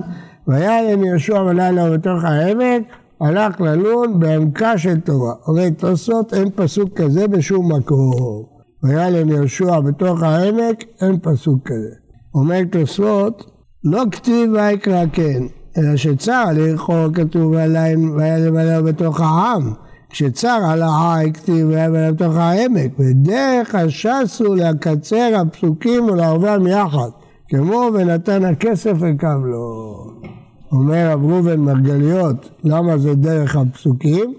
והיה 0.47 0.81
להם 0.81 1.03
יהושע 1.03 1.43
בלילה 1.43 1.89
בתוך 1.91 2.23
העמק, 2.23 2.83
הלך 3.21 3.61
ללון 3.61 4.19
בעמקה 4.19 4.77
של 4.77 4.99
תורה. 4.99 5.33
הרי 5.47 5.71
תוספות 5.71 6.33
אין 6.33 6.49
פסוק 6.55 7.01
כזה 7.01 7.27
בשום 7.27 7.75
מקום. 7.75 8.43
והיה 8.83 9.09
להם 9.09 9.29
יהושע 9.29 9.79
בתוך 9.79 10.23
העמק, 10.23 10.83
אין 11.01 11.19
פסוק 11.21 11.59
כזה. 11.65 11.95
אומר 12.33 12.59
תוספות, 12.71 13.45
לא 13.83 14.03
כתיב 14.11 14.51
ויקרא 14.53 15.05
כן, 15.13 15.43
אלא 15.77 15.95
שצר 15.95 16.45
לאכול 16.53 17.11
כתוב 17.13 17.53
והיה 17.53 18.37
למלא 18.37 18.81
בתוך 18.81 19.21
העם. 19.21 19.73
כשצר 20.09 20.59
על 20.69 20.81
ההר 20.81 21.31
כתיב 21.33 21.67
והיה 21.69 21.87
למלא 21.87 22.11
בתוך 22.11 22.35
העמק, 22.35 22.91
ודרך 22.99 23.75
השסו 23.75 24.55
לקצר 24.55 25.31
הפסוקים 25.35 26.05
ולערבם 26.05 26.67
יחד, 26.67 27.09
כמו 27.49 27.89
ונתן 27.93 28.45
הכסף 28.45 28.93
וקם 28.99 29.45
לו. 29.45 29.95
אומר 30.71 31.11
רב 31.11 31.25
ראובן 31.25 31.59
מרגליות, 31.59 32.49
למה 32.63 32.97
זה 32.97 33.15
דרך 33.15 33.55
הפסוקים? 33.55 34.33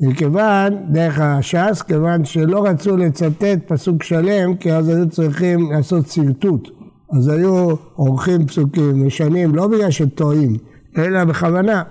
מכיוון, 0.00 0.74
דרך 0.90 1.20
הש"ס, 1.20 1.82
כיוון 1.82 2.24
שלא 2.24 2.64
רצו 2.64 2.96
לצטט 2.96 3.58
פסוק 3.66 4.02
שלם, 4.02 4.56
כי 4.56 4.72
אז 4.72 4.88
היו 4.88 5.08
צריכים 5.08 5.72
לעשות 5.72 6.08
שרטוט. 6.08 6.68
אז 7.12 7.28
היו 7.28 7.68
עורכים 7.94 8.46
פסוקים, 8.46 9.06
משנים, 9.06 9.54
לא 9.54 9.66
בגלל 9.66 9.90
שטועים, 9.90 10.56
אלא 10.98 11.24
בכוונה. 11.24 11.82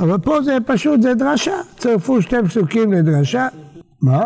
אבל 0.00 0.18
פה 0.18 0.42
זה 0.42 0.56
פשוט, 0.66 1.02
זה 1.02 1.14
דרשה, 1.14 1.56
צירפו 1.78 2.22
שתי 2.22 2.36
פסוקים 2.46 2.92
לדרשה. 2.92 3.48
מה? 4.02 4.22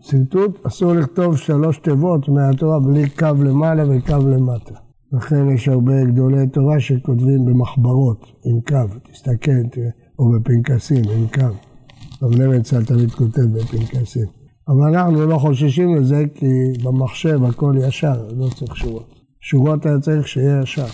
שרטוט, 0.00 0.66
אסור 0.66 0.92
לכתוב 0.92 1.36
שלוש 1.36 1.78
תיבות 1.78 2.28
מהתורה 2.28 2.80
בלי 2.80 3.08
קו 3.08 3.26
למעלה 3.44 3.84
וקו 3.90 4.28
למטה. 4.28 4.74
לכן 5.12 5.50
יש 5.50 5.68
הרבה 5.68 6.04
גדולי 6.04 6.46
תורה 6.46 6.80
שכותבים 6.80 7.44
במחברות 7.44 8.26
עם 8.44 8.60
קו, 8.60 8.98
תסתכל, 9.12 9.68
תראה, 9.72 9.88
או 10.18 10.32
בפנקסים 10.32 11.02
עם 11.16 11.26
קו. 11.34 11.56
רב 12.22 12.40
נמצל 12.40 12.84
תמיד 12.84 13.10
כותב 13.10 13.42
בפנקסים. 13.42 14.26
אבל 14.68 14.94
אנחנו 14.94 15.26
לא 15.26 15.38
חוששים 15.38 15.94
לזה 15.94 16.24
כי 16.34 16.46
במחשב 16.84 17.44
הכל 17.44 17.74
ישר, 17.88 18.28
לא 18.36 18.48
צריך 18.56 18.76
שורות. 18.76 19.14
שורות 19.40 19.86
היה 19.86 19.98
צריך 20.00 20.28
שיהיה 20.28 20.62
ישר. 20.62 20.86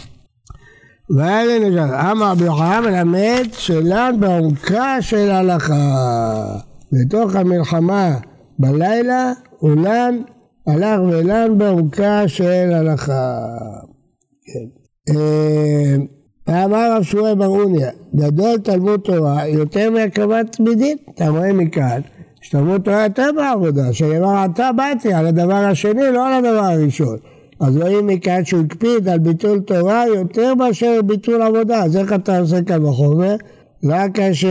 לי 1.11 1.71
נג'ל, 1.71 1.95
אמר 1.95 2.31
רבי 2.31 2.45
יוחנן 2.45 2.83
מלמד 2.85 3.47
שלן 3.53 4.15
בעומקה 4.21 5.03
של 5.03 5.31
הלכה. 5.31 6.57
בתוך 6.93 7.35
המלחמה 7.35 8.17
בלילה, 8.59 9.33
אולן 9.63 10.19
הלך 10.67 11.01
ולן 11.01 11.59
בעומקה 11.59 12.29
של 12.29 12.71
הלכה. 12.73 13.39
כן. 14.47 15.15
אה, 16.49 16.65
אמר 16.65 16.97
רב 16.97 17.03
שמואל 17.03 17.35
ברוניה, 17.35 17.91
גדול 18.15 18.59
תלמוד 18.59 19.01
תורה 19.01 19.49
יותר 19.49 19.91
מהקרבת 19.91 20.53
תמידים. 20.53 20.97
אתה 21.15 21.29
רואה 21.29 21.53
מכאן 21.53 22.01
שתלמוד 22.41 22.81
תורה 22.81 23.03
יותר 23.03 23.31
בעבודה, 23.37 23.93
שנאמר 23.93 24.45
אתה 24.45 24.71
באתי 24.77 25.13
על 25.13 25.27
הדבר 25.27 25.55
השני, 25.55 26.13
לא 26.13 26.29
על 26.29 26.33
הדבר 26.45 26.65
הראשון. 26.65 27.17
אז 27.61 27.77
רואים 27.77 28.07
מכאן 28.07 28.45
שהוא 28.45 28.65
הקפיד 28.65 29.09
על 29.09 29.19
ביטול 29.19 29.61
תורה 29.61 30.05
יותר 30.15 30.55
מאשר 30.55 31.01
ביטול 31.07 31.43
עבודה, 31.43 31.85
אז 31.85 31.97
איך 31.97 32.13
אתה 32.13 32.39
עושה 32.39 32.63
כאן 32.63 32.83
בחומר? 32.83 33.37
רק 33.85 34.15
כאשר 34.15 34.49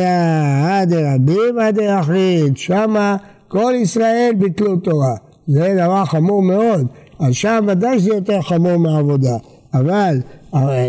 עד 0.66 0.94
רבים 0.94 1.60
עד 1.60 1.78
יחיד, 1.78 2.58
שמה 2.58 3.18
כל 3.52 3.74
ישראל 3.76 4.32
ביטלו 4.38 4.76
תורה. 4.76 5.16
זה 5.48 5.76
דבר 5.78 6.06
חמור 6.06 6.42
מאוד, 6.42 6.88
אז 7.20 7.34
שם 7.34 7.66
ודאי 7.68 8.00
שזה 8.00 8.14
יותר 8.14 8.42
חמור 8.42 8.78
מעבודה. 8.78 9.38
אבל 9.74 10.20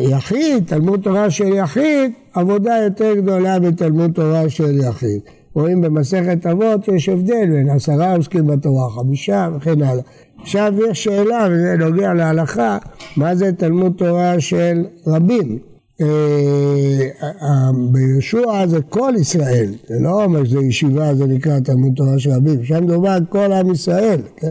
יחיד, 0.00 0.64
תלמוד 0.66 1.00
תורה 1.00 1.31
של 1.31 1.49
יחיד, 1.49 2.12
עבודה 2.35 2.76
יותר 2.85 3.14
גדולה 3.14 3.59
מתלמוד 3.59 4.12
תורה 4.12 4.49
של 4.49 4.81
יחיד. 4.81 5.21
רואים 5.54 5.81
במסכת 5.81 6.47
אבות 6.47 6.85
שיש 6.85 7.09
הבדל 7.09 7.47
בין 7.50 7.71
עשרה 7.71 8.16
עוסקים 8.16 8.47
בתורה, 8.47 8.90
חמישה 8.90 9.49
וכן 9.57 9.83
הלאה. 9.83 10.02
עכשיו 10.42 10.73
יש 10.90 11.04
שאלה, 11.04 11.47
וזה 11.50 11.76
נוגע 11.78 12.14
להלכה, 12.14 12.78
מה 13.16 13.35
זה 13.35 13.52
תלמוד 13.52 13.92
תורה 13.97 14.40
של 14.40 14.85
רבים? 15.07 15.72
אה, 16.00 17.70
בישוע 17.90 18.66
זה 18.66 18.82
כל 18.82 19.12
ישראל, 19.20 19.75
זה 19.88 19.94
לא 20.00 20.25
אומר 20.25 20.44
שזה 20.44 20.61
ישיבה, 20.61 21.14
זה 21.14 21.26
נקרא 21.26 21.61
תלמוד 21.61 21.92
תורה 21.96 22.18
של 22.18 22.30
רבים, 22.30 22.64
שם 22.64 22.84
מדובר 22.84 23.08
על 23.08 23.25
כל 23.28 23.52
עם 23.52 23.70
ישראל, 23.70 24.20
כן? 24.37 24.50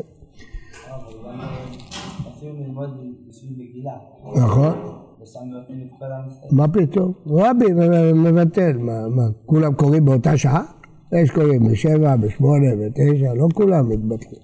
נכון. 4.35 4.73
מה 6.51 6.67
פתאום? 6.67 7.13
רבי 7.27 7.65
מבטל, 8.13 8.77
מה, 8.77 9.27
כולם 9.45 9.73
קוראים 9.73 10.05
באותה 10.05 10.37
שעה? 10.37 10.63
יש 11.11 11.31
קוראים 11.31 11.71
בשבע, 11.71 12.15
בשמונה, 12.15 12.67
בתשע, 12.75 13.33
לא 13.33 13.47
כולם 13.53 13.89
מתבטלים. 13.89 14.41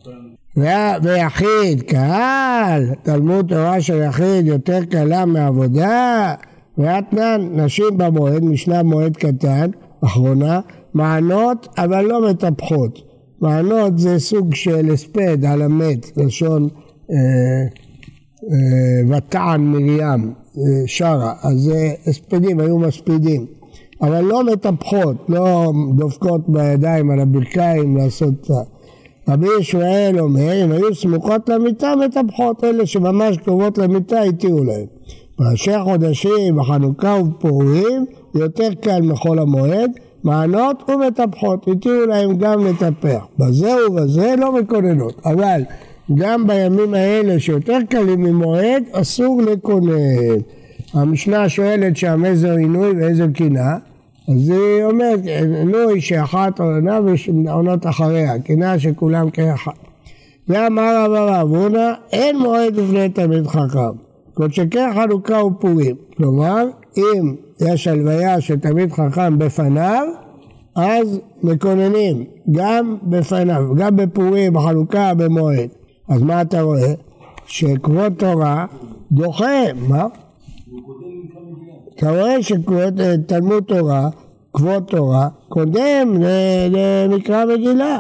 ויחיד, 1.04 1.82
קהל, 1.82 2.94
תלמוד 3.04 3.48
תורה 3.48 3.82
של 3.82 4.02
יחיד 4.02 4.48
יותר 4.48 4.86
קלה 4.86 5.26
מעבודה, 5.26 6.34
ואתנן, 6.78 7.50
נשים 7.54 7.98
במועד, 7.98 8.44
משנה 8.44 8.84
מועד 8.84 9.18
קטן, 9.18 9.70
אחרונה, 10.06 10.60
מענות 10.94 11.68
אבל 11.78 12.06
לא 12.06 12.30
מטפחות. 12.30 13.00
מענות 13.42 14.00
זה 14.00 14.20
סוג 14.20 14.56
של 14.56 14.92
הספד 14.94 15.46
על 15.46 15.62
המת, 15.62 16.18
לשון 16.18 16.68
אה, 17.12 17.18
אה, 18.52 19.18
ותען 19.18 19.62
מרים 19.62 20.34
אה, 20.58 20.64
שרה, 20.86 21.34
אז 21.44 21.72
הספדים, 22.08 22.60
היו 22.60 22.80
מספידים, 22.80 23.46
אבל 24.02 24.22
לא 24.22 24.44
מטפחות, 24.44 25.26
לא 25.30 25.72
דופקות 25.96 26.50
בידיים 26.50 27.12
על 27.12 27.20
הברכיים 27.20 27.98
לעשות... 27.98 28.48
רבי 29.30 29.48
ישמעאל 29.60 30.20
אומר, 30.20 30.64
אם 30.66 30.72
היו 30.72 30.96
סמוכות 30.96 31.50
למיטה 31.50 31.94
מטפחות, 32.06 32.64
אלה 32.64 32.86
שממש 32.86 33.38
קרובות 33.38 33.78
למיטה 33.78 34.22
התירו 34.22 34.64
להם. 34.64 34.86
בראשי 35.40 35.72
החודשים, 35.72 36.56
בחנוכה 36.56 37.18
ובפורים, 37.22 38.06
יותר 38.36 38.74
קל 38.82 39.02
מחול 39.02 39.40
המועד, 39.40 39.92
מענות 40.24 40.90
ומטפחות, 40.90 41.68
התירו 41.68 42.06
להם 42.06 42.38
גם 42.38 42.66
לטפח. 42.66 43.26
בזה 43.40 43.76
ובזה 43.88 44.36
לא 44.38 44.60
מקוננות, 44.60 45.22
אבל 45.26 45.62
גם 46.16 46.48
בימים 46.48 46.94
האלה 46.94 47.40
שיותר 47.40 47.78
קלים 47.90 48.22
ממועד, 48.22 48.84
אסור 48.92 49.42
לקונן. 49.42 50.38
המשנה 50.94 51.50
שואלת 51.50 51.98
שם 51.98 52.26
איזה 52.26 52.52
עינוי 52.52 52.92
ואיזה 52.92 53.26
קינה, 53.34 53.78
אז 54.30 54.50
היא 54.50 54.84
אומרת, 54.84 55.20
עינוי 55.26 56.02
שאחת 56.02 56.60
עונה 56.60 57.00
ועונות 57.46 57.86
אחריה, 57.86 58.40
קינה 58.40 58.80
שכולם 58.80 59.30
כאחד. 59.30 59.72
ואמר 60.48 61.06
רב 61.06 61.12
הרב 61.12 61.76
אין 62.12 62.40
מועד 62.40 62.76
לפני 62.76 63.10
תלמיד 63.10 63.48
חכם. 63.48 64.07
כל 64.38 64.52
שכן 64.52 64.90
חנוכה 64.96 65.46
ופורים. 65.46 65.96
כלומר, 66.18 66.66
אם 66.98 67.36
יש 67.60 67.88
הלוויה 67.88 68.42
של 68.42 68.60
תלמיד 68.60 68.92
חכם 68.92 69.38
בפניו, 69.38 70.08
אז 70.76 71.20
מקוננים 71.44 72.24
גם 72.52 72.98
בפניו, 73.04 73.76
גם 73.76 73.96
בפורים, 73.96 74.54
בחנוכה, 74.54 75.14
במועד. 75.14 75.70
אז 76.10 76.22
מה 76.22 76.42
אתה 76.42 76.62
רואה? 76.62 76.94
שכבוד 77.46 78.14
תורה 78.18 78.66
דוחה, 79.12 79.74
מה? 79.88 80.06
אתה 81.96 82.10
רואה 82.10 82.44
שתלמוד 82.44 83.64
תורה, 83.64 84.10
כבוד 84.54 84.84
תורה, 84.84 85.28
קודם 85.50 86.14
למקרא 86.70 87.46
מגילה. 87.46 87.98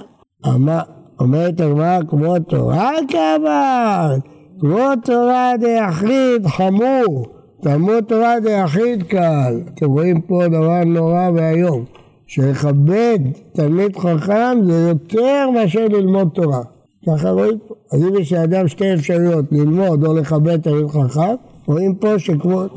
אומרת 1.20 1.62
הגמרא 1.62 2.00
כבוד 2.08 2.41
תורה 2.41 2.91
כאמרת, 3.08 4.22
כבוד 4.59 4.99
תורה 5.03 5.53
דיחיד 5.59 6.47
חמור, 6.47 7.25
תלמוד 7.61 8.03
תורה 8.03 8.39
דיחיד 8.39 9.03
קל. 9.03 9.61
אתם 9.73 9.85
רואים 9.85 10.21
פה 10.21 10.47
דבר 10.47 10.83
נורא 10.83 11.29
ואיום, 11.35 11.85
שלכבד 12.27 13.19
תלמיד 13.53 13.97
חכם 13.97 14.57
זה 14.63 14.87
יותר 14.89 15.49
מאשר 15.49 15.87
ללמוד 15.87 16.29
תורה. 16.33 16.61
ככה 17.07 17.29
רואים 17.29 17.57
פה. 17.67 17.75
אז 17.93 18.03
אם 18.03 18.17
יש 18.19 18.33
לאדם 18.33 18.67
שתי 18.67 18.93
אפשרויות, 18.93 19.45
ללמוד 19.51 20.05
או 20.05 20.13
לכבד 20.13 20.61
תלמיד 20.61 20.87
חכם, 20.87 21.35
רואים 21.65 21.95
פה 21.95 22.19
שכבוד... 22.19 22.69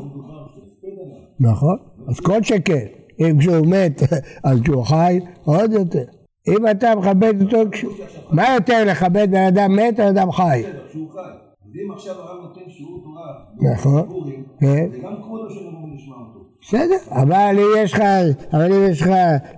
נכון, 1.39 1.77
אז 2.07 2.19
כל 2.19 2.43
שכן, 2.43 2.85
אם 3.19 3.37
כשהוא 3.39 3.67
מת, 3.67 4.01
אז 4.43 4.61
כשהוא 4.61 4.83
חי, 4.83 5.19
עוד 5.43 5.73
יותר. 5.73 6.03
אם 6.47 6.67
אתה 6.71 6.95
מכבד 6.95 7.41
אותו, 7.41 7.57
מה 8.31 8.53
יותר 8.53 8.83
לכבד 8.85 9.31
בן 9.31 9.45
אדם 9.45 9.75
מת 9.75 9.99
או 9.99 10.09
אדם 10.09 10.31
חי? 10.31 10.63
ואם 11.73 11.91
עכשיו 11.91 12.15
הרב 12.15 12.41
נותן 12.41 12.69
שיעור 12.69 13.01
תורה, 13.03 13.33
נכון, 13.73 14.31
כן. 14.59 14.87
זה 14.91 14.97
גם 14.97 15.13
כבודו 15.23 15.49
של 15.49 15.67
אמור 15.67 15.87
נשמע 15.93 16.15
אותו. 16.15 16.39
בסדר, 16.61 16.97
אבל 17.11 17.59
אם 17.59 17.67
יש 17.77 17.93
לך, 17.93 18.01
אבל 18.53 18.73
אם 18.73 18.91
יש 18.91 19.01
לך, 19.01 19.09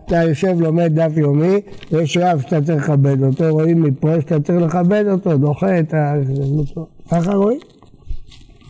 אתה 0.05 0.15
יושב 0.15 0.55
לומד 0.59 0.99
דף 0.99 1.17
יומי, 1.17 1.61
יש 1.91 2.17
רב 2.17 2.41
שאתה 2.41 2.61
צריך 2.61 2.89
לכבד 2.89 3.23
אותו, 3.23 3.43
רואים 3.49 3.81
מפה 3.83 4.21
שאתה 4.21 4.39
צריך 4.39 4.61
לכבד 4.61 5.05
אותו, 5.11 5.37
דוחה 5.37 5.79
את 5.79 5.93
ה... 5.93 6.13
ככה 7.11 7.33
רואים? 7.33 7.59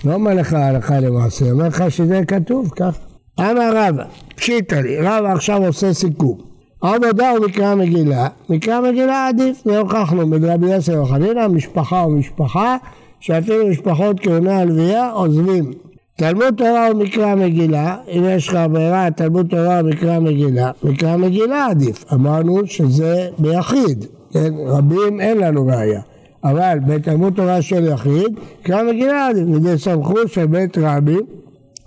לא 0.05 0.13
אומר 0.13 0.33
לך 0.33 0.53
הלכה 0.53 0.99
למעשה, 0.99 1.51
אומר 1.51 1.67
לך 1.67 1.91
שזה 1.91 2.21
כתוב 2.27 2.69
ככה. 2.69 2.99
אמר 3.39 3.71
רבא, 3.75 4.03
פשיטא 4.35 4.75
לי, 4.75 4.97
רבא 4.97 5.31
עכשיו 5.31 5.65
עושה 5.65 5.93
סיכום. 5.93 6.37
עבודה 6.81 7.31
הוא 7.31 7.45
מקרא 7.47 7.75
מגילה, 7.75 8.27
מקרא 8.49 8.91
מגילה 8.91 9.27
עדיף, 9.27 9.63
והוכחנו 9.65 10.29
בדרבי 10.29 10.73
יוסף 10.73 10.93
וחנינה, 10.93 11.47
משפחה 11.47 11.95
ומשפחה, 11.95 12.77
שאפילו 13.23 13.67
משפחות 13.67 14.19
כהונה 14.19 14.59
הלוויה 14.59 15.09
עוזבים. 15.09 15.71
תלמוד 16.17 16.53
תורה 16.57 16.87
הוא 16.87 17.03
מקרא 17.03 17.35
מגילה, 17.35 17.97
אם 18.07 18.23
יש 18.25 18.49
לך 18.49 18.57
ברירה, 18.71 19.11
תלמוד 19.11 19.47
תורה 19.49 19.79
הוא 19.79 19.89
מקרא 19.89 20.19
מגילה, 20.19 20.71
מקרא 20.83 21.17
מגילה 21.17 21.65
עדיף. 21.65 22.13
אמרנו 22.13 22.61
שזה 22.65 23.27
ביחיד, 23.37 24.05
כן? 24.31 24.53
רבים 24.67 25.21
אין 25.21 25.37
לנו 25.37 25.67
ראייה. 25.67 26.01
אבל 26.43 26.77
בתלמוד 26.87 27.33
תורה 27.33 27.61
של 27.61 27.87
יחיד, 27.87 28.39
קרא 28.63 28.83
מגילה 28.83 29.27
עדיף, 29.27 29.43
וזה 29.51 29.77
סמכות 29.77 30.31
של 30.31 30.45
בית 30.45 30.77
רבי, 30.77 31.17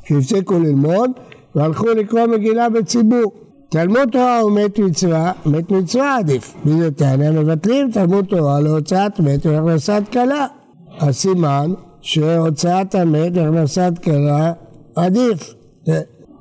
שהפסיקו 0.04 0.58
ללמוד, 0.58 1.10
והלכו 1.54 1.86
לקרוא 1.86 2.26
מגילה 2.26 2.68
בציבור. 2.68 3.32
תלמוד 3.68 4.08
תורה 4.12 4.38
הוא 4.38 4.52
מת 4.52 4.78
מצווה, 4.78 5.32
מת 5.46 5.70
מצווה 5.70 6.16
עדיף. 6.16 6.54
בזה 6.64 6.90
טענה 6.90 7.30
מבטלים 7.30 7.90
תלמוד 7.90 8.24
תורה 8.24 8.60
להוצאת 8.60 9.20
מת 9.20 9.46
והכנסת 9.46 10.02
כלה. 10.12 10.46
הסימן 11.00 11.72
שהוצאת 12.00 12.94
המת 12.94 13.32
והכנסת 13.34 13.92
כלה 14.04 14.52
עדיף. 14.96 15.54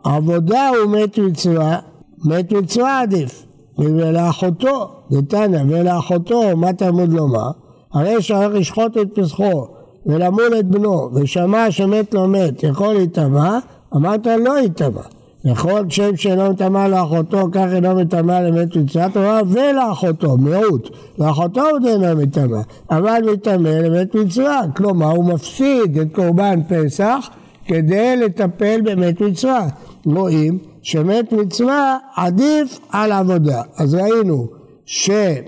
עבודה 0.03 0.69
הוא 0.69 0.91
מת 0.91 1.17
מצווה, 1.17 1.79
מת 2.25 2.51
מצווה 2.51 3.01
עדיף. 3.01 3.45
ולאחותו, 3.77 4.89
דתניא, 5.11 5.59
ולאחותו, 5.69 6.57
מה 6.57 6.73
תלמוד 6.73 7.13
לומר? 7.13 7.51
הרי 7.93 8.21
שהולך 8.21 8.53
לשחוט 8.53 8.97
את 8.97 9.07
פסחו 9.13 9.67
ולמול 10.05 10.59
את 10.59 10.65
בנו 10.65 11.09
ושמע 11.13 11.71
שמת 11.71 12.13
לא 12.13 12.27
מת 12.27 12.63
יכול 12.63 12.93
להיטמע, 12.93 13.59
אמרת 13.95 14.27
לא 14.45 14.59
ייטמע. 14.59 15.01
וכל 15.45 15.89
שם 15.89 16.15
שאינו 16.15 16.51
מטמא 16.51 16.87
לאחותו, 16.87 17.47
כך 17.51 17.65
אינו 17.73 17.95
מטמא 17.95 18.31
למת 18.31 18.75
מצוות 18.75 19.13
תורה 19.13 19.41
ולאחותו, 19.47 20.37
מיעוט. 20.37 20.89
לאחותו 21.19 21.61
עוד 21.61 21.85
אינו 21.85 22.21
מטמא, 22.21 22.59
אבל 22.91 23.21
מטמא 23.33 23.69
למת 23.69 24.15
מצווה. 24.15 24.61
כלומר, 24.75 25.11
הוא 25.11 25.25
מפסיד 25.25 25.97
את 25.97 26.07
קורבן 26.11 26.59
פסח 26.67 27.29
כדי 27.65 28.17
לטפל 28.17 28.81
במת 28.83 29.21
מצווה. 29.21 29.67
רואים 30.05 30.57
שמת 30.81 31.31
מצווה 31.31 31.97
עדיף 32.15 32.79
על 32.89 33.11
עבודה. 33.11 33.61
אז 33.77 33.95
ראינו 33.95 34.47
שתלמוד 34.85 35.47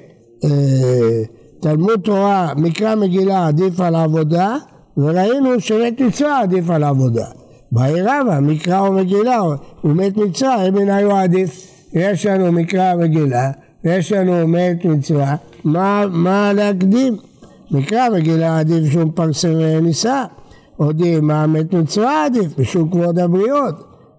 אה, 1.90 1.98
תורה, 2.04 2.54
מקרא 2.56 2.96
מגילה 2.96 3.48
עדיף 3.48 3.80
על 3.80 3.96
עבודה, 3.96 4.56
וראינו 4.98 5.60
שמת 5.60 6.02
מצווה 6.02 6.42
עדיף 6.42 6.70
על 6.70 6.84
עבודה. 6.84 7.26
באי 7.72 8.02
רבא, 8.02 8.40
מקרא 8.42 8.82
ומגילה, 8.82 9.38
הוא 9.82 9.94
מת 9.94 10.18
מצווה, 10.18 10.66
הם 10.66 10.76
היו 10.78 11.16
עדיף. 11.18 11.68
יש 11.94 12.26
לנו 12.26 12.52
מקרא 12.52 12.96
ומגילה, 12.96 13.52
ויש 13.84 14.12
לנו 14.12 14.48
מת 14.48 14.86
מצווה, 14.86 15.36
מה, 15.64 16.04
מה 16.12 16.54
להקדים? 16.54 17.18
מקרא 17.72 18.10
מגילה 18.10 18.60
עדיף 18.60 18.92
שהוא 18.92 19.04
מפרסם 19.04 19.58
נישא, 19.82 20.24
יודעים 20.80 21.28
מה 21.28 21.48
מת 21.48 21.74
מצווה 21.74 22.26
עדיף, 22.26 22.60
בשום 22.60 22.90
כבוד 22.90 23.20
הבריות. 23.20 23.76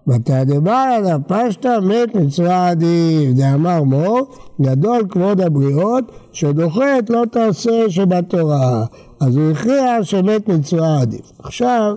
מתי 0.07 0.45
דבר 0.45 0.85
עליו 0.97 1.19
פשטה 1.27 1.79
מת 1.79 2.15
מצווה 2.15 2.69
עדיף, 2.69 3.33
דאמר 3.35 3.83
מור, 3.83 4.27
גדול 4.61 5.01
כבוד 5.09 5.41
הבריות, 5.41 6.03
שדוחת 6.33 7.09
לא 7.09 7.23
תעשה 7.31 7.89
שבתורה. 7.89 8.85
אז 9.21 9.37
הוא 9.37 9.51
הכריע 9.51 10.03
שמת 10.03 10.47
מצווה 10.47 11.01
עדיף. 11.01 11.31
עכשיו 11.39 11.95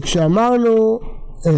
כשאמרנו 0.00 0.98
אה, 1.46 1.52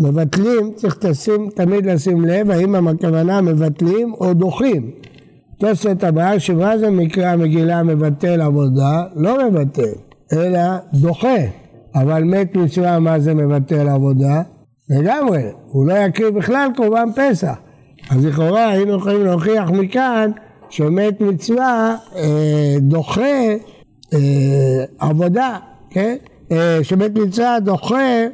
מבטלים, 0.00 0.72
צריך 0.74 0.96
תשים, 1.00 1.48
תמיד 1.54 1.86
לשים 1.86 2.24
לב 2.24 2.50
האם 2.50 2.88
הכוונה 2.88 3.40
מבטלים 3.40 4.14
או 4.20 4.34
דוחים. 4.34 4.90
תוספת 5.58 6.04
הבעיה 6.04 6.40
שמה 6.40 6.78
זה 6.78 6.90
מקרא 6.90 7.36
מגילה 7.36 7.82
מבטל 7.82 8.40
עבודה? 8.40 9.04
לא 9.16 9.48
מבטל, 9.48 9.92
אלא 10.32 10.60
דוחה. 10.94 11.36
אבל 11.94 12.24
מת 12.24 12.56
מצווה 12.56 12.98
מה 12.98 13.20
זה 13.20 13.34
מבטל 13.34 13.88
עבודה? 13.88 14.42
לגמרי, 14.90 15.42
הוא 15.66 15.86
לא 15.86 15.94
יקריב 15.94 16.34
בכלל 16.34 16.68
קורבן 16.76 17.08
פסח. 17.16 17.54
אז 18.10 18.26
לכאורה 18.26 18.68
היינו 18.68 18.96
יכולים 18.96 19.24
להוכיח 19.24 19.70
מכאן 19.70 20.30
שמת 20.70 21.20
מצווה 21.20 21.96
אה, 22.16 22.74
דוחה 22.80 23.46
אה, 24.14 24.84
עבודה, 24.98 25.56
כן? 25.90 26.16
אה, 26.52 26.78
שבית 26.82 27.18
מצווה 27.18 27.60
דוחה 27.60 28.26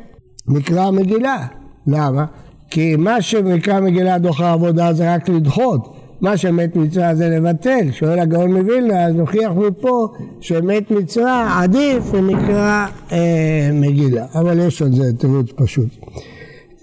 מקרא 0.48 0.90
מגילה. 0.90 1.46
למה? 1.86 2.24
כי 2.70 2.96
מה 2.96 3.22
שמקרא 3.22 3.80
מגילה 3.80 4.18
דוחה 4.18 4.52
עבודה 4.52 4.92
זה 4.92 5.14
רק 5.14 5.28
לדחות. 5.28 5.96
מה 6.20 6.36
שמת 6.36 6.76
מצווה 6.76 7.14
זה 7.14 7.28
לבטל. 7.28 7.90
שואל 7.92 8.18
הגאון 8.18 8.52
מווילנה, 8.52 9.04
אז 9.04 9.14
נוכיח 9.14 9.52
מפה 9.52 10.08
שמת 10.40 10.90
מצווה 10.90 11.60
עדיף 11.62 12.14
ממקרא 12.14 12.86
אה, 13.12 13.70
מגילה. 13.72 14.26
אבל 14.34 14.58
יש 14.58 14.82
על 14.82 14.92
זה 14.92 15.12
תירוץ 15.18 15.46
פשוט. 15.56 15.88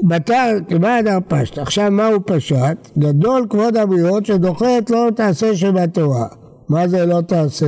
בתר, 0.03 0.57
כמעט 0.67 1.05
פשט. 1.27 1.57
עכשיו 1.57 1.91
מה 1.91 2.07
הוא 2.07 2.21
פשט? 2.25 2.89
גדול 2.97 3.47
כבוד 3.49 3.77
הבריות 3.77 4.25
שדוחת 4.25 4.89
לא 4.89 5.07
תעשה 5.15 5.55
שבתורה. 5.55 6.27
מה 6.69 6.87
זה 6.87 7.05
לא 7.05 7.21
תעשה? 7.21 7.67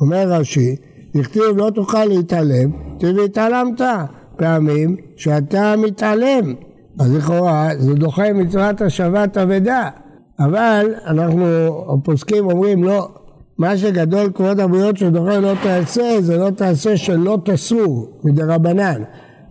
אומר 0.00 0.32
רש"י, 0.32 0.76
הכתיב 1.14 1.56
לא 1.56 1.70
תוכל 1.74 2.04
להתעלם, 2.04 2.70
והתעלמת. 3.00 3.80
פעמים 4.40 4.96
שאתה 5.16 5.74
מתעלם. 5.78 6.54
אז 7.00 7.16
לכאורה 7.16 7.68
זה 7.78 7.94
דוחה 7.94 8.32
מצוות 8.32 8.80
השבת 8.80 9.36
אבדה. 9.38 9.88
אבל 10.38 10.94
אנחנו 11.06 11.46
הפוסקים 11.94 12.44
אומרים 12.44 12.84
לא, 12.84 13.08
מה 13.58 13.76
שגדול 13.76 14.32
כבוד 14.34 14.60
הבריות 14.60 14.96
שדוחה 14.96 15.38
לא 15.38 15.52
תעשה 15.62 16.16
זה 16.20 16.36
לא 16.36 16.50
תעשה 16.50 16.96
שלא 16.96 17.38
תסור 17.44 18.10
מדי 18.24 18.42
רבנן. 18.42 19.02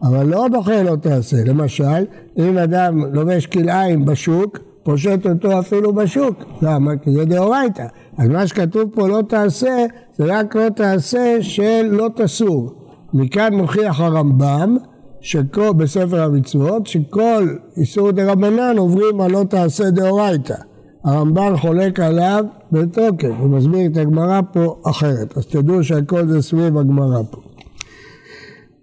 אבל 0.03 0.25
לא 0.25 0.45
דוחה 0.51 0.83
לא 0.83 0.95
תעשה. 0.95 1.37
למשל, 1.45 2.05
אם 2.37 2.57
אדם 2.57 3.05
לובש 3.13 3.45
כלאיים 3.45 4.05
בשוק, 4.05 4.59
פושט 4.89 5.27
אותו 5.27 5.59
אפילו 5.59 5.93
בשוק. 5.93 6.35
למה? 6.61 6.97
כי 6.97 7.11
זה 7.11 7.25
דאורייתא. 7.25 7.85
אז 8.17 8.27
מה 8.27 8.47
שכתוב 8.47 8.89
פה 8.93 9.07
לא 9.07 9.21
תעשה, 9.21 9.85
זה 10.17 10.25
רק 10.27 10.55
לא 10.55 10.69
תעשה 10.69 11.37
של 11.41 11.87
לא 11.91 12.09
תסור. 12.15 12.71
מכאן 13.13 13.53
מוכיח 13.53 13.99
הרמב"ם 13.99 14.77
שכל, 15.21 15.73
בספר 15.77 16.21
המצוות, 16.21 16.87
שכל 16.87 17.47
איסור 17.77 18.11
דה 18.11 18.31
רבנן 18.31 18.77
עוברים 18.77 19.21
על 19.21 19.31
לא 19.31 19.43
תעשה 19.49 19.89
דאורייתא. 19.89 20.55
הרמב"ן 21.05 21.57
חולק 21.57 21.99
עליו 21.99 22.45
בתוקף, 22.71 23.33
הוא 23.39 23.49
מסביר 23.49 23.91
את 23.91 23.97
הגמרא 23.97 24.41
פה 24.53 24.75
אחרת, 24.85 25.37
אז 25.37 25.45
תדעו 25.45 25.83
שהכל 25.83 26.27
זה 26.27 26.41
סביב 26.41 26.77
הגמרא 26.77 27.21
פה. 27.31 27.41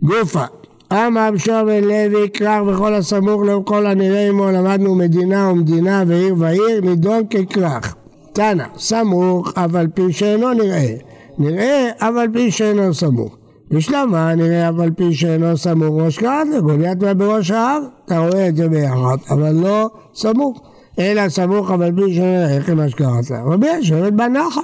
גופה, 0.02 0.44
אמר 0.92 1.31
בשום 1.35 1.66
בן 1.66 1.85
לוי 1.85 2.31
כרך 2.35 2.66
וכל 2.66 2.94
הסמוך 2.94 3.42
לאור 3.42 3.64
כל 3.64 3.87
הנראה 3.87 4.29
עמו 4.29 4.46
למדנו 4.51 4.94
מדינה 4.94 5.51
ומדינה 5.51 6.05
ועיר 6.07 6.35
ועיר 6.38 6.81
נידון 6.81 7.22
ככרך. 7.27 7.94
תנא, 8.33 8.64
סמוך 8.79 9.53
אף 9.55 9.75
על 9.75 9.87
פי 9.94 10.12
שאינו 10.12 10.53
נראה, 10.53 10.94
נראה 11.38 11.90
אף 11.99 12.14
על 12.20 12.29
פי 12.33 12.51
שאינו 12.51 12.94
סמוך. 12.94 13.37
בשלמה 13.70 14.35
נראה 14.35 14.68
אף 14.68 14.75
על 14.79 14.90
פי 14.90 15.14
שאינו 15.14 15.57
סמוך 15.57 16.03
ראש 16.03 16.18
קראת 16.18 16.46
לגוליית 16.57 16.99
בראש 16.99 17.51
ההר, 17.51 17.81
אתה 18.05 18.18
רואה 18.18 18.49
את 18.49 18.57
זה 18.57 18.68
ביחד, 18.68 19.16
אבל 19.31 19.53
לא 19.53 19.90
סמוך. 20.14 20.61
אלא 20.99 21.29
סמוך 21.29 21.70
אבל 21.70 21.92
פי 21.96 22.14
שאינו 22.14 22.27
נראה, 22.27 22.57
איך 22.57 22.70
מה 22.70 22.88
שקראת 22.88 23.31
לה. 23.31 23.42
רבי 23.42 23.66
יושבת 23.77 24.12
בנחל. 24.12 24.61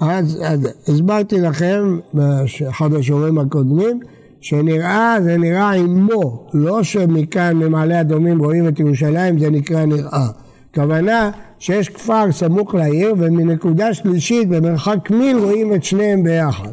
אז, 0.00 0.38
אז 0.44 0.68
הסברתי 0.88 1.40
לכם 1.40 1.98
באחד 2.14 2.94
השיעורים 2.94 3.38
הקודמים 3.38 4.00
שנראה 4.42 5.16
זה 5.22 5.36
נראה 5.36 5.70
עמו, 5.72 6.46
לא 6.54 6.82
שמכאן 6.82 7.56
ממעלה 7.56 8.00
אדומים 8.00 8.38
רואים 8.38 8.68
את 8.68 8.80
ירושלים 8.80 9.38
זה 9.38 9.50
נקרא 9.50 9.84
נראה. 9.84 10.26
כוונה 10.74 11.30
שיש 11.58 11.88
כפר 11.88 12.32
סמוך 12.32 12.74
לעיר 12.74 13.14
ומנקודה 13.18 13.94
שלישית 13.94 14.48
במרחק 14.48 15.10
מיל 15.10 15.38
רואים 15.38 15.74
את 15.74 15.84
שניהם 15.84 16.22
ביחד. 16.22 16.68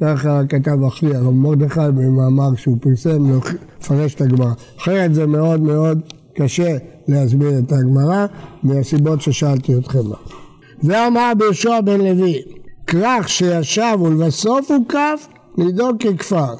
ככה 0.00 0.40
כתב 0.48 0.84
אחי 0.88 1.14
הרב 1.14 1.34
מרדכי 1.34 1.80
במאמר 1.94 2.54
שהוא 2.56 2.76
פרסם 2.80 3.38
לפרש 3.80 4.14
את 4.14 4.20
הגמרא. 4.20 4.52
אחרת 4.78 5.14
זה 5.14 5.26
מאוד 5.26 5.60
מאוד 5.60 6.00
קשה 6.36 6.76
להסביר 7.08 7.58
את 7.58 7.72
הגמרא 7.72 8.26
מהסיבות 8.62 9.20
ששאלתי 9.20 9.74
אתכם. 9.78 9.98
ואמר 10.82 11.32
ביהושע 11.38 11.80
בן 11.80 12.00
לוי, 12.00 12.42
כרך 12.86 13.28
שישב 13.28 13.96
ולבסוף 14.00 14.70
הוקף, 14.70 15.28
נידון 15.58 15.98
ככפר. 15.98 16.54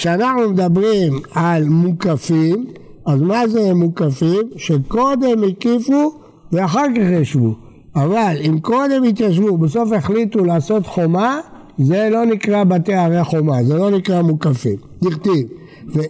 כשאנחנו 0.00 0.50
מדברים 0.50 1.12
על 1.34 1.64
מוקפים, 1.64 2.66
אז 3.06 3.22
מה 3.22 3.48
זה 3.48 3.74
מוקפים? 3.74 4.50
שקודם 4.56 5.44
הקיפו 5.48 6.12
ואחר 6.52 6.86
כך 6.96 7.20
ישבו. 7.20 7.54
אבל 7.96 8.36
אם 8.48 8.60
קודם 8.60 9.04
התיישבו, 9.04 9.58
בסוף 9.58 9.92
החליטו 9.92 10.44
לעשות 10.44 10.86
חומה, 10.86 11.40
זה 11.78 12.08
לא 12.12 12.24
נקרא 12.24 12.64
בתי 12.64 12.94
ערי 12.94 13.24
חומה, 13.24 13.64
זה 13.64 13.74
לא 13.74 13.90
נקרא 13.90 14.22
מוקפים. 14.22 14.76
דכתיב. 15.02 15.46
ו... 15.94 16.00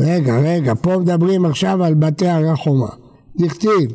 רגע, 0.00 0.38
רגע, 0.38 0.74
פה 0.74 0.98
מדברים 0.98 1.44
עכשיו 1.44 1.84
על 1.84 1.94
בתי 1.94 2.28
ערי 2.28 2.56
חומה. 2.56 2.88
דכתיב, 3.36 3.92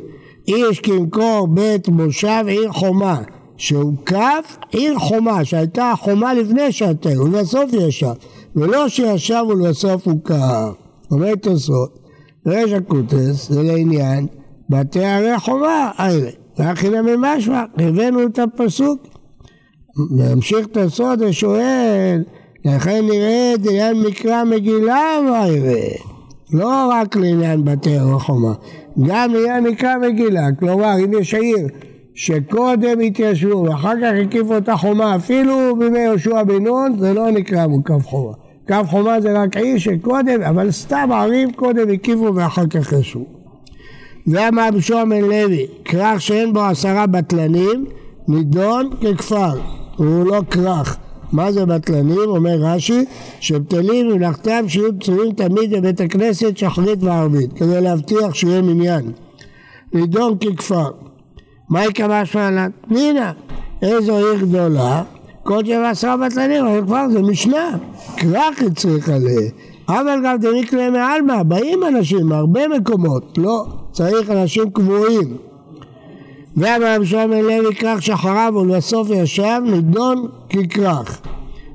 איש 0.48 0.80
כמקור 0.80 1.48
בית 1.48 1.90
מושב 1.90 2.44
עיר 2.48 2.72
חומה, 2.72 3.22
שהוקף 3.58 4.58
עיר 4.72 5.00
חומה, 5.00 5.46
שהייתה 5.46 5.94
חומה 5.98 6.34
לפני 6.34 6.72
שעתיים, 6.72 7.22
ובסוף 7.22 7.74
ישב, 7.74 8.14
ולא 8.56 8.90
שישב 8.90 9.44
ולבסוף 9.50 10.08
הוקף. 10.08 10.74
אומר 11.12 11.36
תוספות, 11.36 12.00
ריש 12.48 12.72
הקוטס 12.72 13.50
זה 13.50 13.64
לעניין 13.64 14.28
בתי 14.70 15.06
ערי 15.06 15.40
חומה 15.40 15.92
האלה. 15.96 16.30
והכי 16.58 16.90
נמי 16.90 17.12
משמע, 17.20 17.64
הבאנו 17.78 18.26
את 18.26 18.40
הפסוק. 18.40 19.08
ממשיך 20.12 20.68
תוספות 20.68 21.20
ושואל, 21.22 22.24
לכן 22.66 23.06
נראה 23.06 23.54
עניין 23.60 24.02
מקרא 24.02 24.44
מגילה 24.44 25.20
מה 25.30 25.48
יראה. 25.48 25.90
לא 26.54 26.90
רק 26.92 27.16
לעניין 27.16 27.66
בתי 27.66 27.98
ערי 27.98 28.20
חומה, 28.20 28.54
גם 29.08 29.34
לעניין 29.34 29.64
מקרא 29.64 29.98
מגילה. 29.98 30.48
כלומר, 30.60 30.94
אם 31.06 31.12
יש 31.22 31.34
עיר 31.34 31.68
שקודם 32.18 33.00
התיישבו 33.00 33.64
ואחר 33.64 33.94
כך 34.02 34.12
הקיפו 34.24 34.58
את 34.58 34.70
החומה 34.70 35.16
אפילו 35.16 35.76
בימי 35.80 36.00
יהושע 36.00 36.44
בן 36.44 36.64
נון 36.64 37.00
זה 37.00 37.14
לא 37.14 37.32
נקרא 37.32 37.68
מוקף 37.68 38.06
חומה. 38.06 38.34
קו 38.68 38.76
חומה 38.88 39.22
זה 39.22 39.42
רק 39.42 39.58
עיר 39.58 39.78
שקודם, 39.78 40.42
אבל 40.42 40.72
סתם 40.72 41.10
ערים 41.12 41.52
קודם 41.52 41.90
הקיפו 41.94 42.36
ואחר 42.36 42.68
כך 42.68 42.94
ישבו. 42.94 43.26
ואמר 44.28 44.70
בשוהם 44.74 45.10
בן 45.10 45.22
לוי, 45.22 45.66
כרך 45.86 46.22
שאין 46.22 46.54
בו 46.54 46.60
עשרה 46.60 47.08
בטלנים, 47.08 47.86
נידון 48.28 48.90
ככפר, 49.02 49.60
הוא 49.98 50.26
לא 50.26 50.42
כרך. 50.52 50.98
מה 51.32 51.52
זה 51.52 51.66
בטלנים? 51.66 52.18
אומר 52.28 52.58
רש"י, 52.60 53.06
שבטלים 53.40 54.08
ממלכתם 54.08 54.66
שיהיו 54.68 55.00
פצועים 55.00 55.32
תמיד 55.32 55.72
בבית 55.72 56.02
הכנסת 56.02 56.58
שחרית 56.58 57.04
וערבית, 57.04 57.54
כדי 57.54 57.82
להבטיח 57.82 58.34
שיהיה 58.34 58.62
מניין. 58.62 59.12
נידון 59.94 60.38
ככפר. 60.38 61.07
מה 61.70 61.86
יקבע 61.86 62.26
שמעלה? 62.26 62.68
פנינה, 62.88 63.32
איזו 63.82 64.18
עיר 64.18 64.42
גדולה, 64.42 65.04
כל 65.44 65.66
שבע 65.66 65.90
עשרה 65.90 66.18
בטלנים, 66.18 66.66
אבל 66.66 66.82
כבר 66.82 67.06
זה 67.12 67.22
משנה, 67.22 67.78
כרך 68.18 68.62
הצריך 68.68 69.10
עליה. 69.10 69.50
אבל 69.90 70.20
גם 70.26 70.38
דמיקלה 70.38 70.90
מעלמא, 70.90 71.44
באים 71.44 71.84
אנשים 71.84 72.26
מהרבה 72.26 72.68
מקומות, 72.68 73.38
לא, 73.38 73.66
צריך 73.92 74.30
אנשים 74.30 74.70
קבועים. 74.70 75.38
ואמר 76.58 76.96
רבי 76.96 77.06
שלום 77.06 77.32
לוי 77.32 77.76
כרך 77.76 78.02
שחרב 78.02 78.56
ולבסוף 78.56 79.08
ישב, 79.10 79.62
נידון 79.64 80.28
ככרך. 80.50 81.22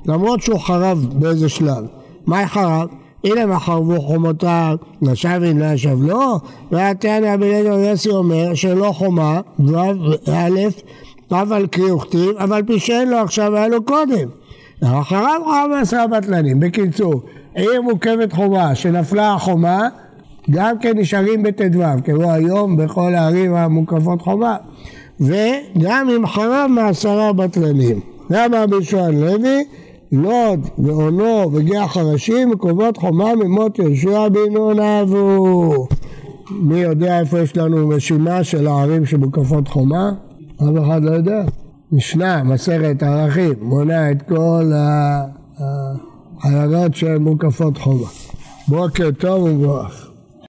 למרות 0.05 0.41
שהוא 0.41 0.59
חרב 0.59 1.07
באיזה 1.13 1.49
שלב. 1.49 1.85
מה 2.25 2.47
חרב? 2.47 2.87
הנה 3.23 3.45
מה 3.45 3.59
חרבו 3.59 4.01
חומותיו, 4.01 4.77
נשב 5.01 5.41
אם 5.51 5.59
לא 5.59 5.65
ישב 5.65 5.97
לא, 6.01 6.39
והתנא 6.71 7.45
יוסי 7.89 8.09
אומר 8.09 8.53
שלא 8.53 8.91
חומה, 8.91 9.41
א', 10.33 10.59
אבל 11.31 11.67
קרי 11.67 11.91
וכתיב, 11.91 12.37
אבל 12.37 12.63
פי 12.67 12.79
שאין 12.79 13.09
לו 13.09 13.17
עכשיו 13.17 13.55
היה 13.55 13.67
לו 13.67 13.83
קודם. 13.83 14.27
אחריו 14.83 15.41
חרב 15.45 15.71
עשרה 15.81 16.07
בטלנים. 16.07 16.59
בקיצור, 16.59 17.21
עיר 17.55 17.81
מוקמת 17.81 18.33
חומה, 18.33 18.75
שנפלה 18.75 19.33
החומה, 19.33 19.87
גם 20.51 20.79
כן 20.79 20.97
נשארים 20.97 21.43
בט"ו, 21.43 21.79
כמו 22.05 22.31
היום 22.31 22.77
בכל 22.77 23.15
הערים 23.15 23.55
המוקפות 23.55 24.21
חומה. 24.21 24.55
וגם 25.19 26.09
אם 26.09 26.27
חרב 26.27 26.69
מעשרה 26.69 27.33
בטלנים. 27.33 27.99
למה 28.29 28.67
בשועל 28.67 29.15
לוי? 29.15 29.63
לוד 30.13 30.69
ועונו 30.77 31.51
וגיח 31.53 31.97
הראשים 31.97 32.51
מקומות 32.51 32.97
חומה 32.97 33.35
ממות 33.35 33.79
יהושע 33.79 34.29
בן 34.29 34.53
נון 34.53 34.79
אהבו. 34.79 35.87
מי 36.51 36.79
יודע 36.79 37.19
איפה 37.19 37.39
יש 37.39 37.57
לנו 37.57 37.89
רשימה 37.89 38.43
של 38.43 38.67
הערים 38.67 39.05
שמוקפות 39.05 39.67
חומה? 39.67 40.11
אף 40.55 40.83
אחד 40.85 41.03
לא 41.03 41.11
יודע. 41.11 41.43
משנה, 41.91 42.43
מסכת 42.43 43.03
ערכים, 43.03 43.53
מונה 43.61 44.11
את 44.11 44.21
כל 44.21 44.71
העיירות 46.43 46.95
שהן 46.95 47.21
מוקפות 47.21 47.77
חומה. 47.77 48.07
בוקר 48.67 49.11
טוב 49.11 49.43
ומבורך. 49.43 50.02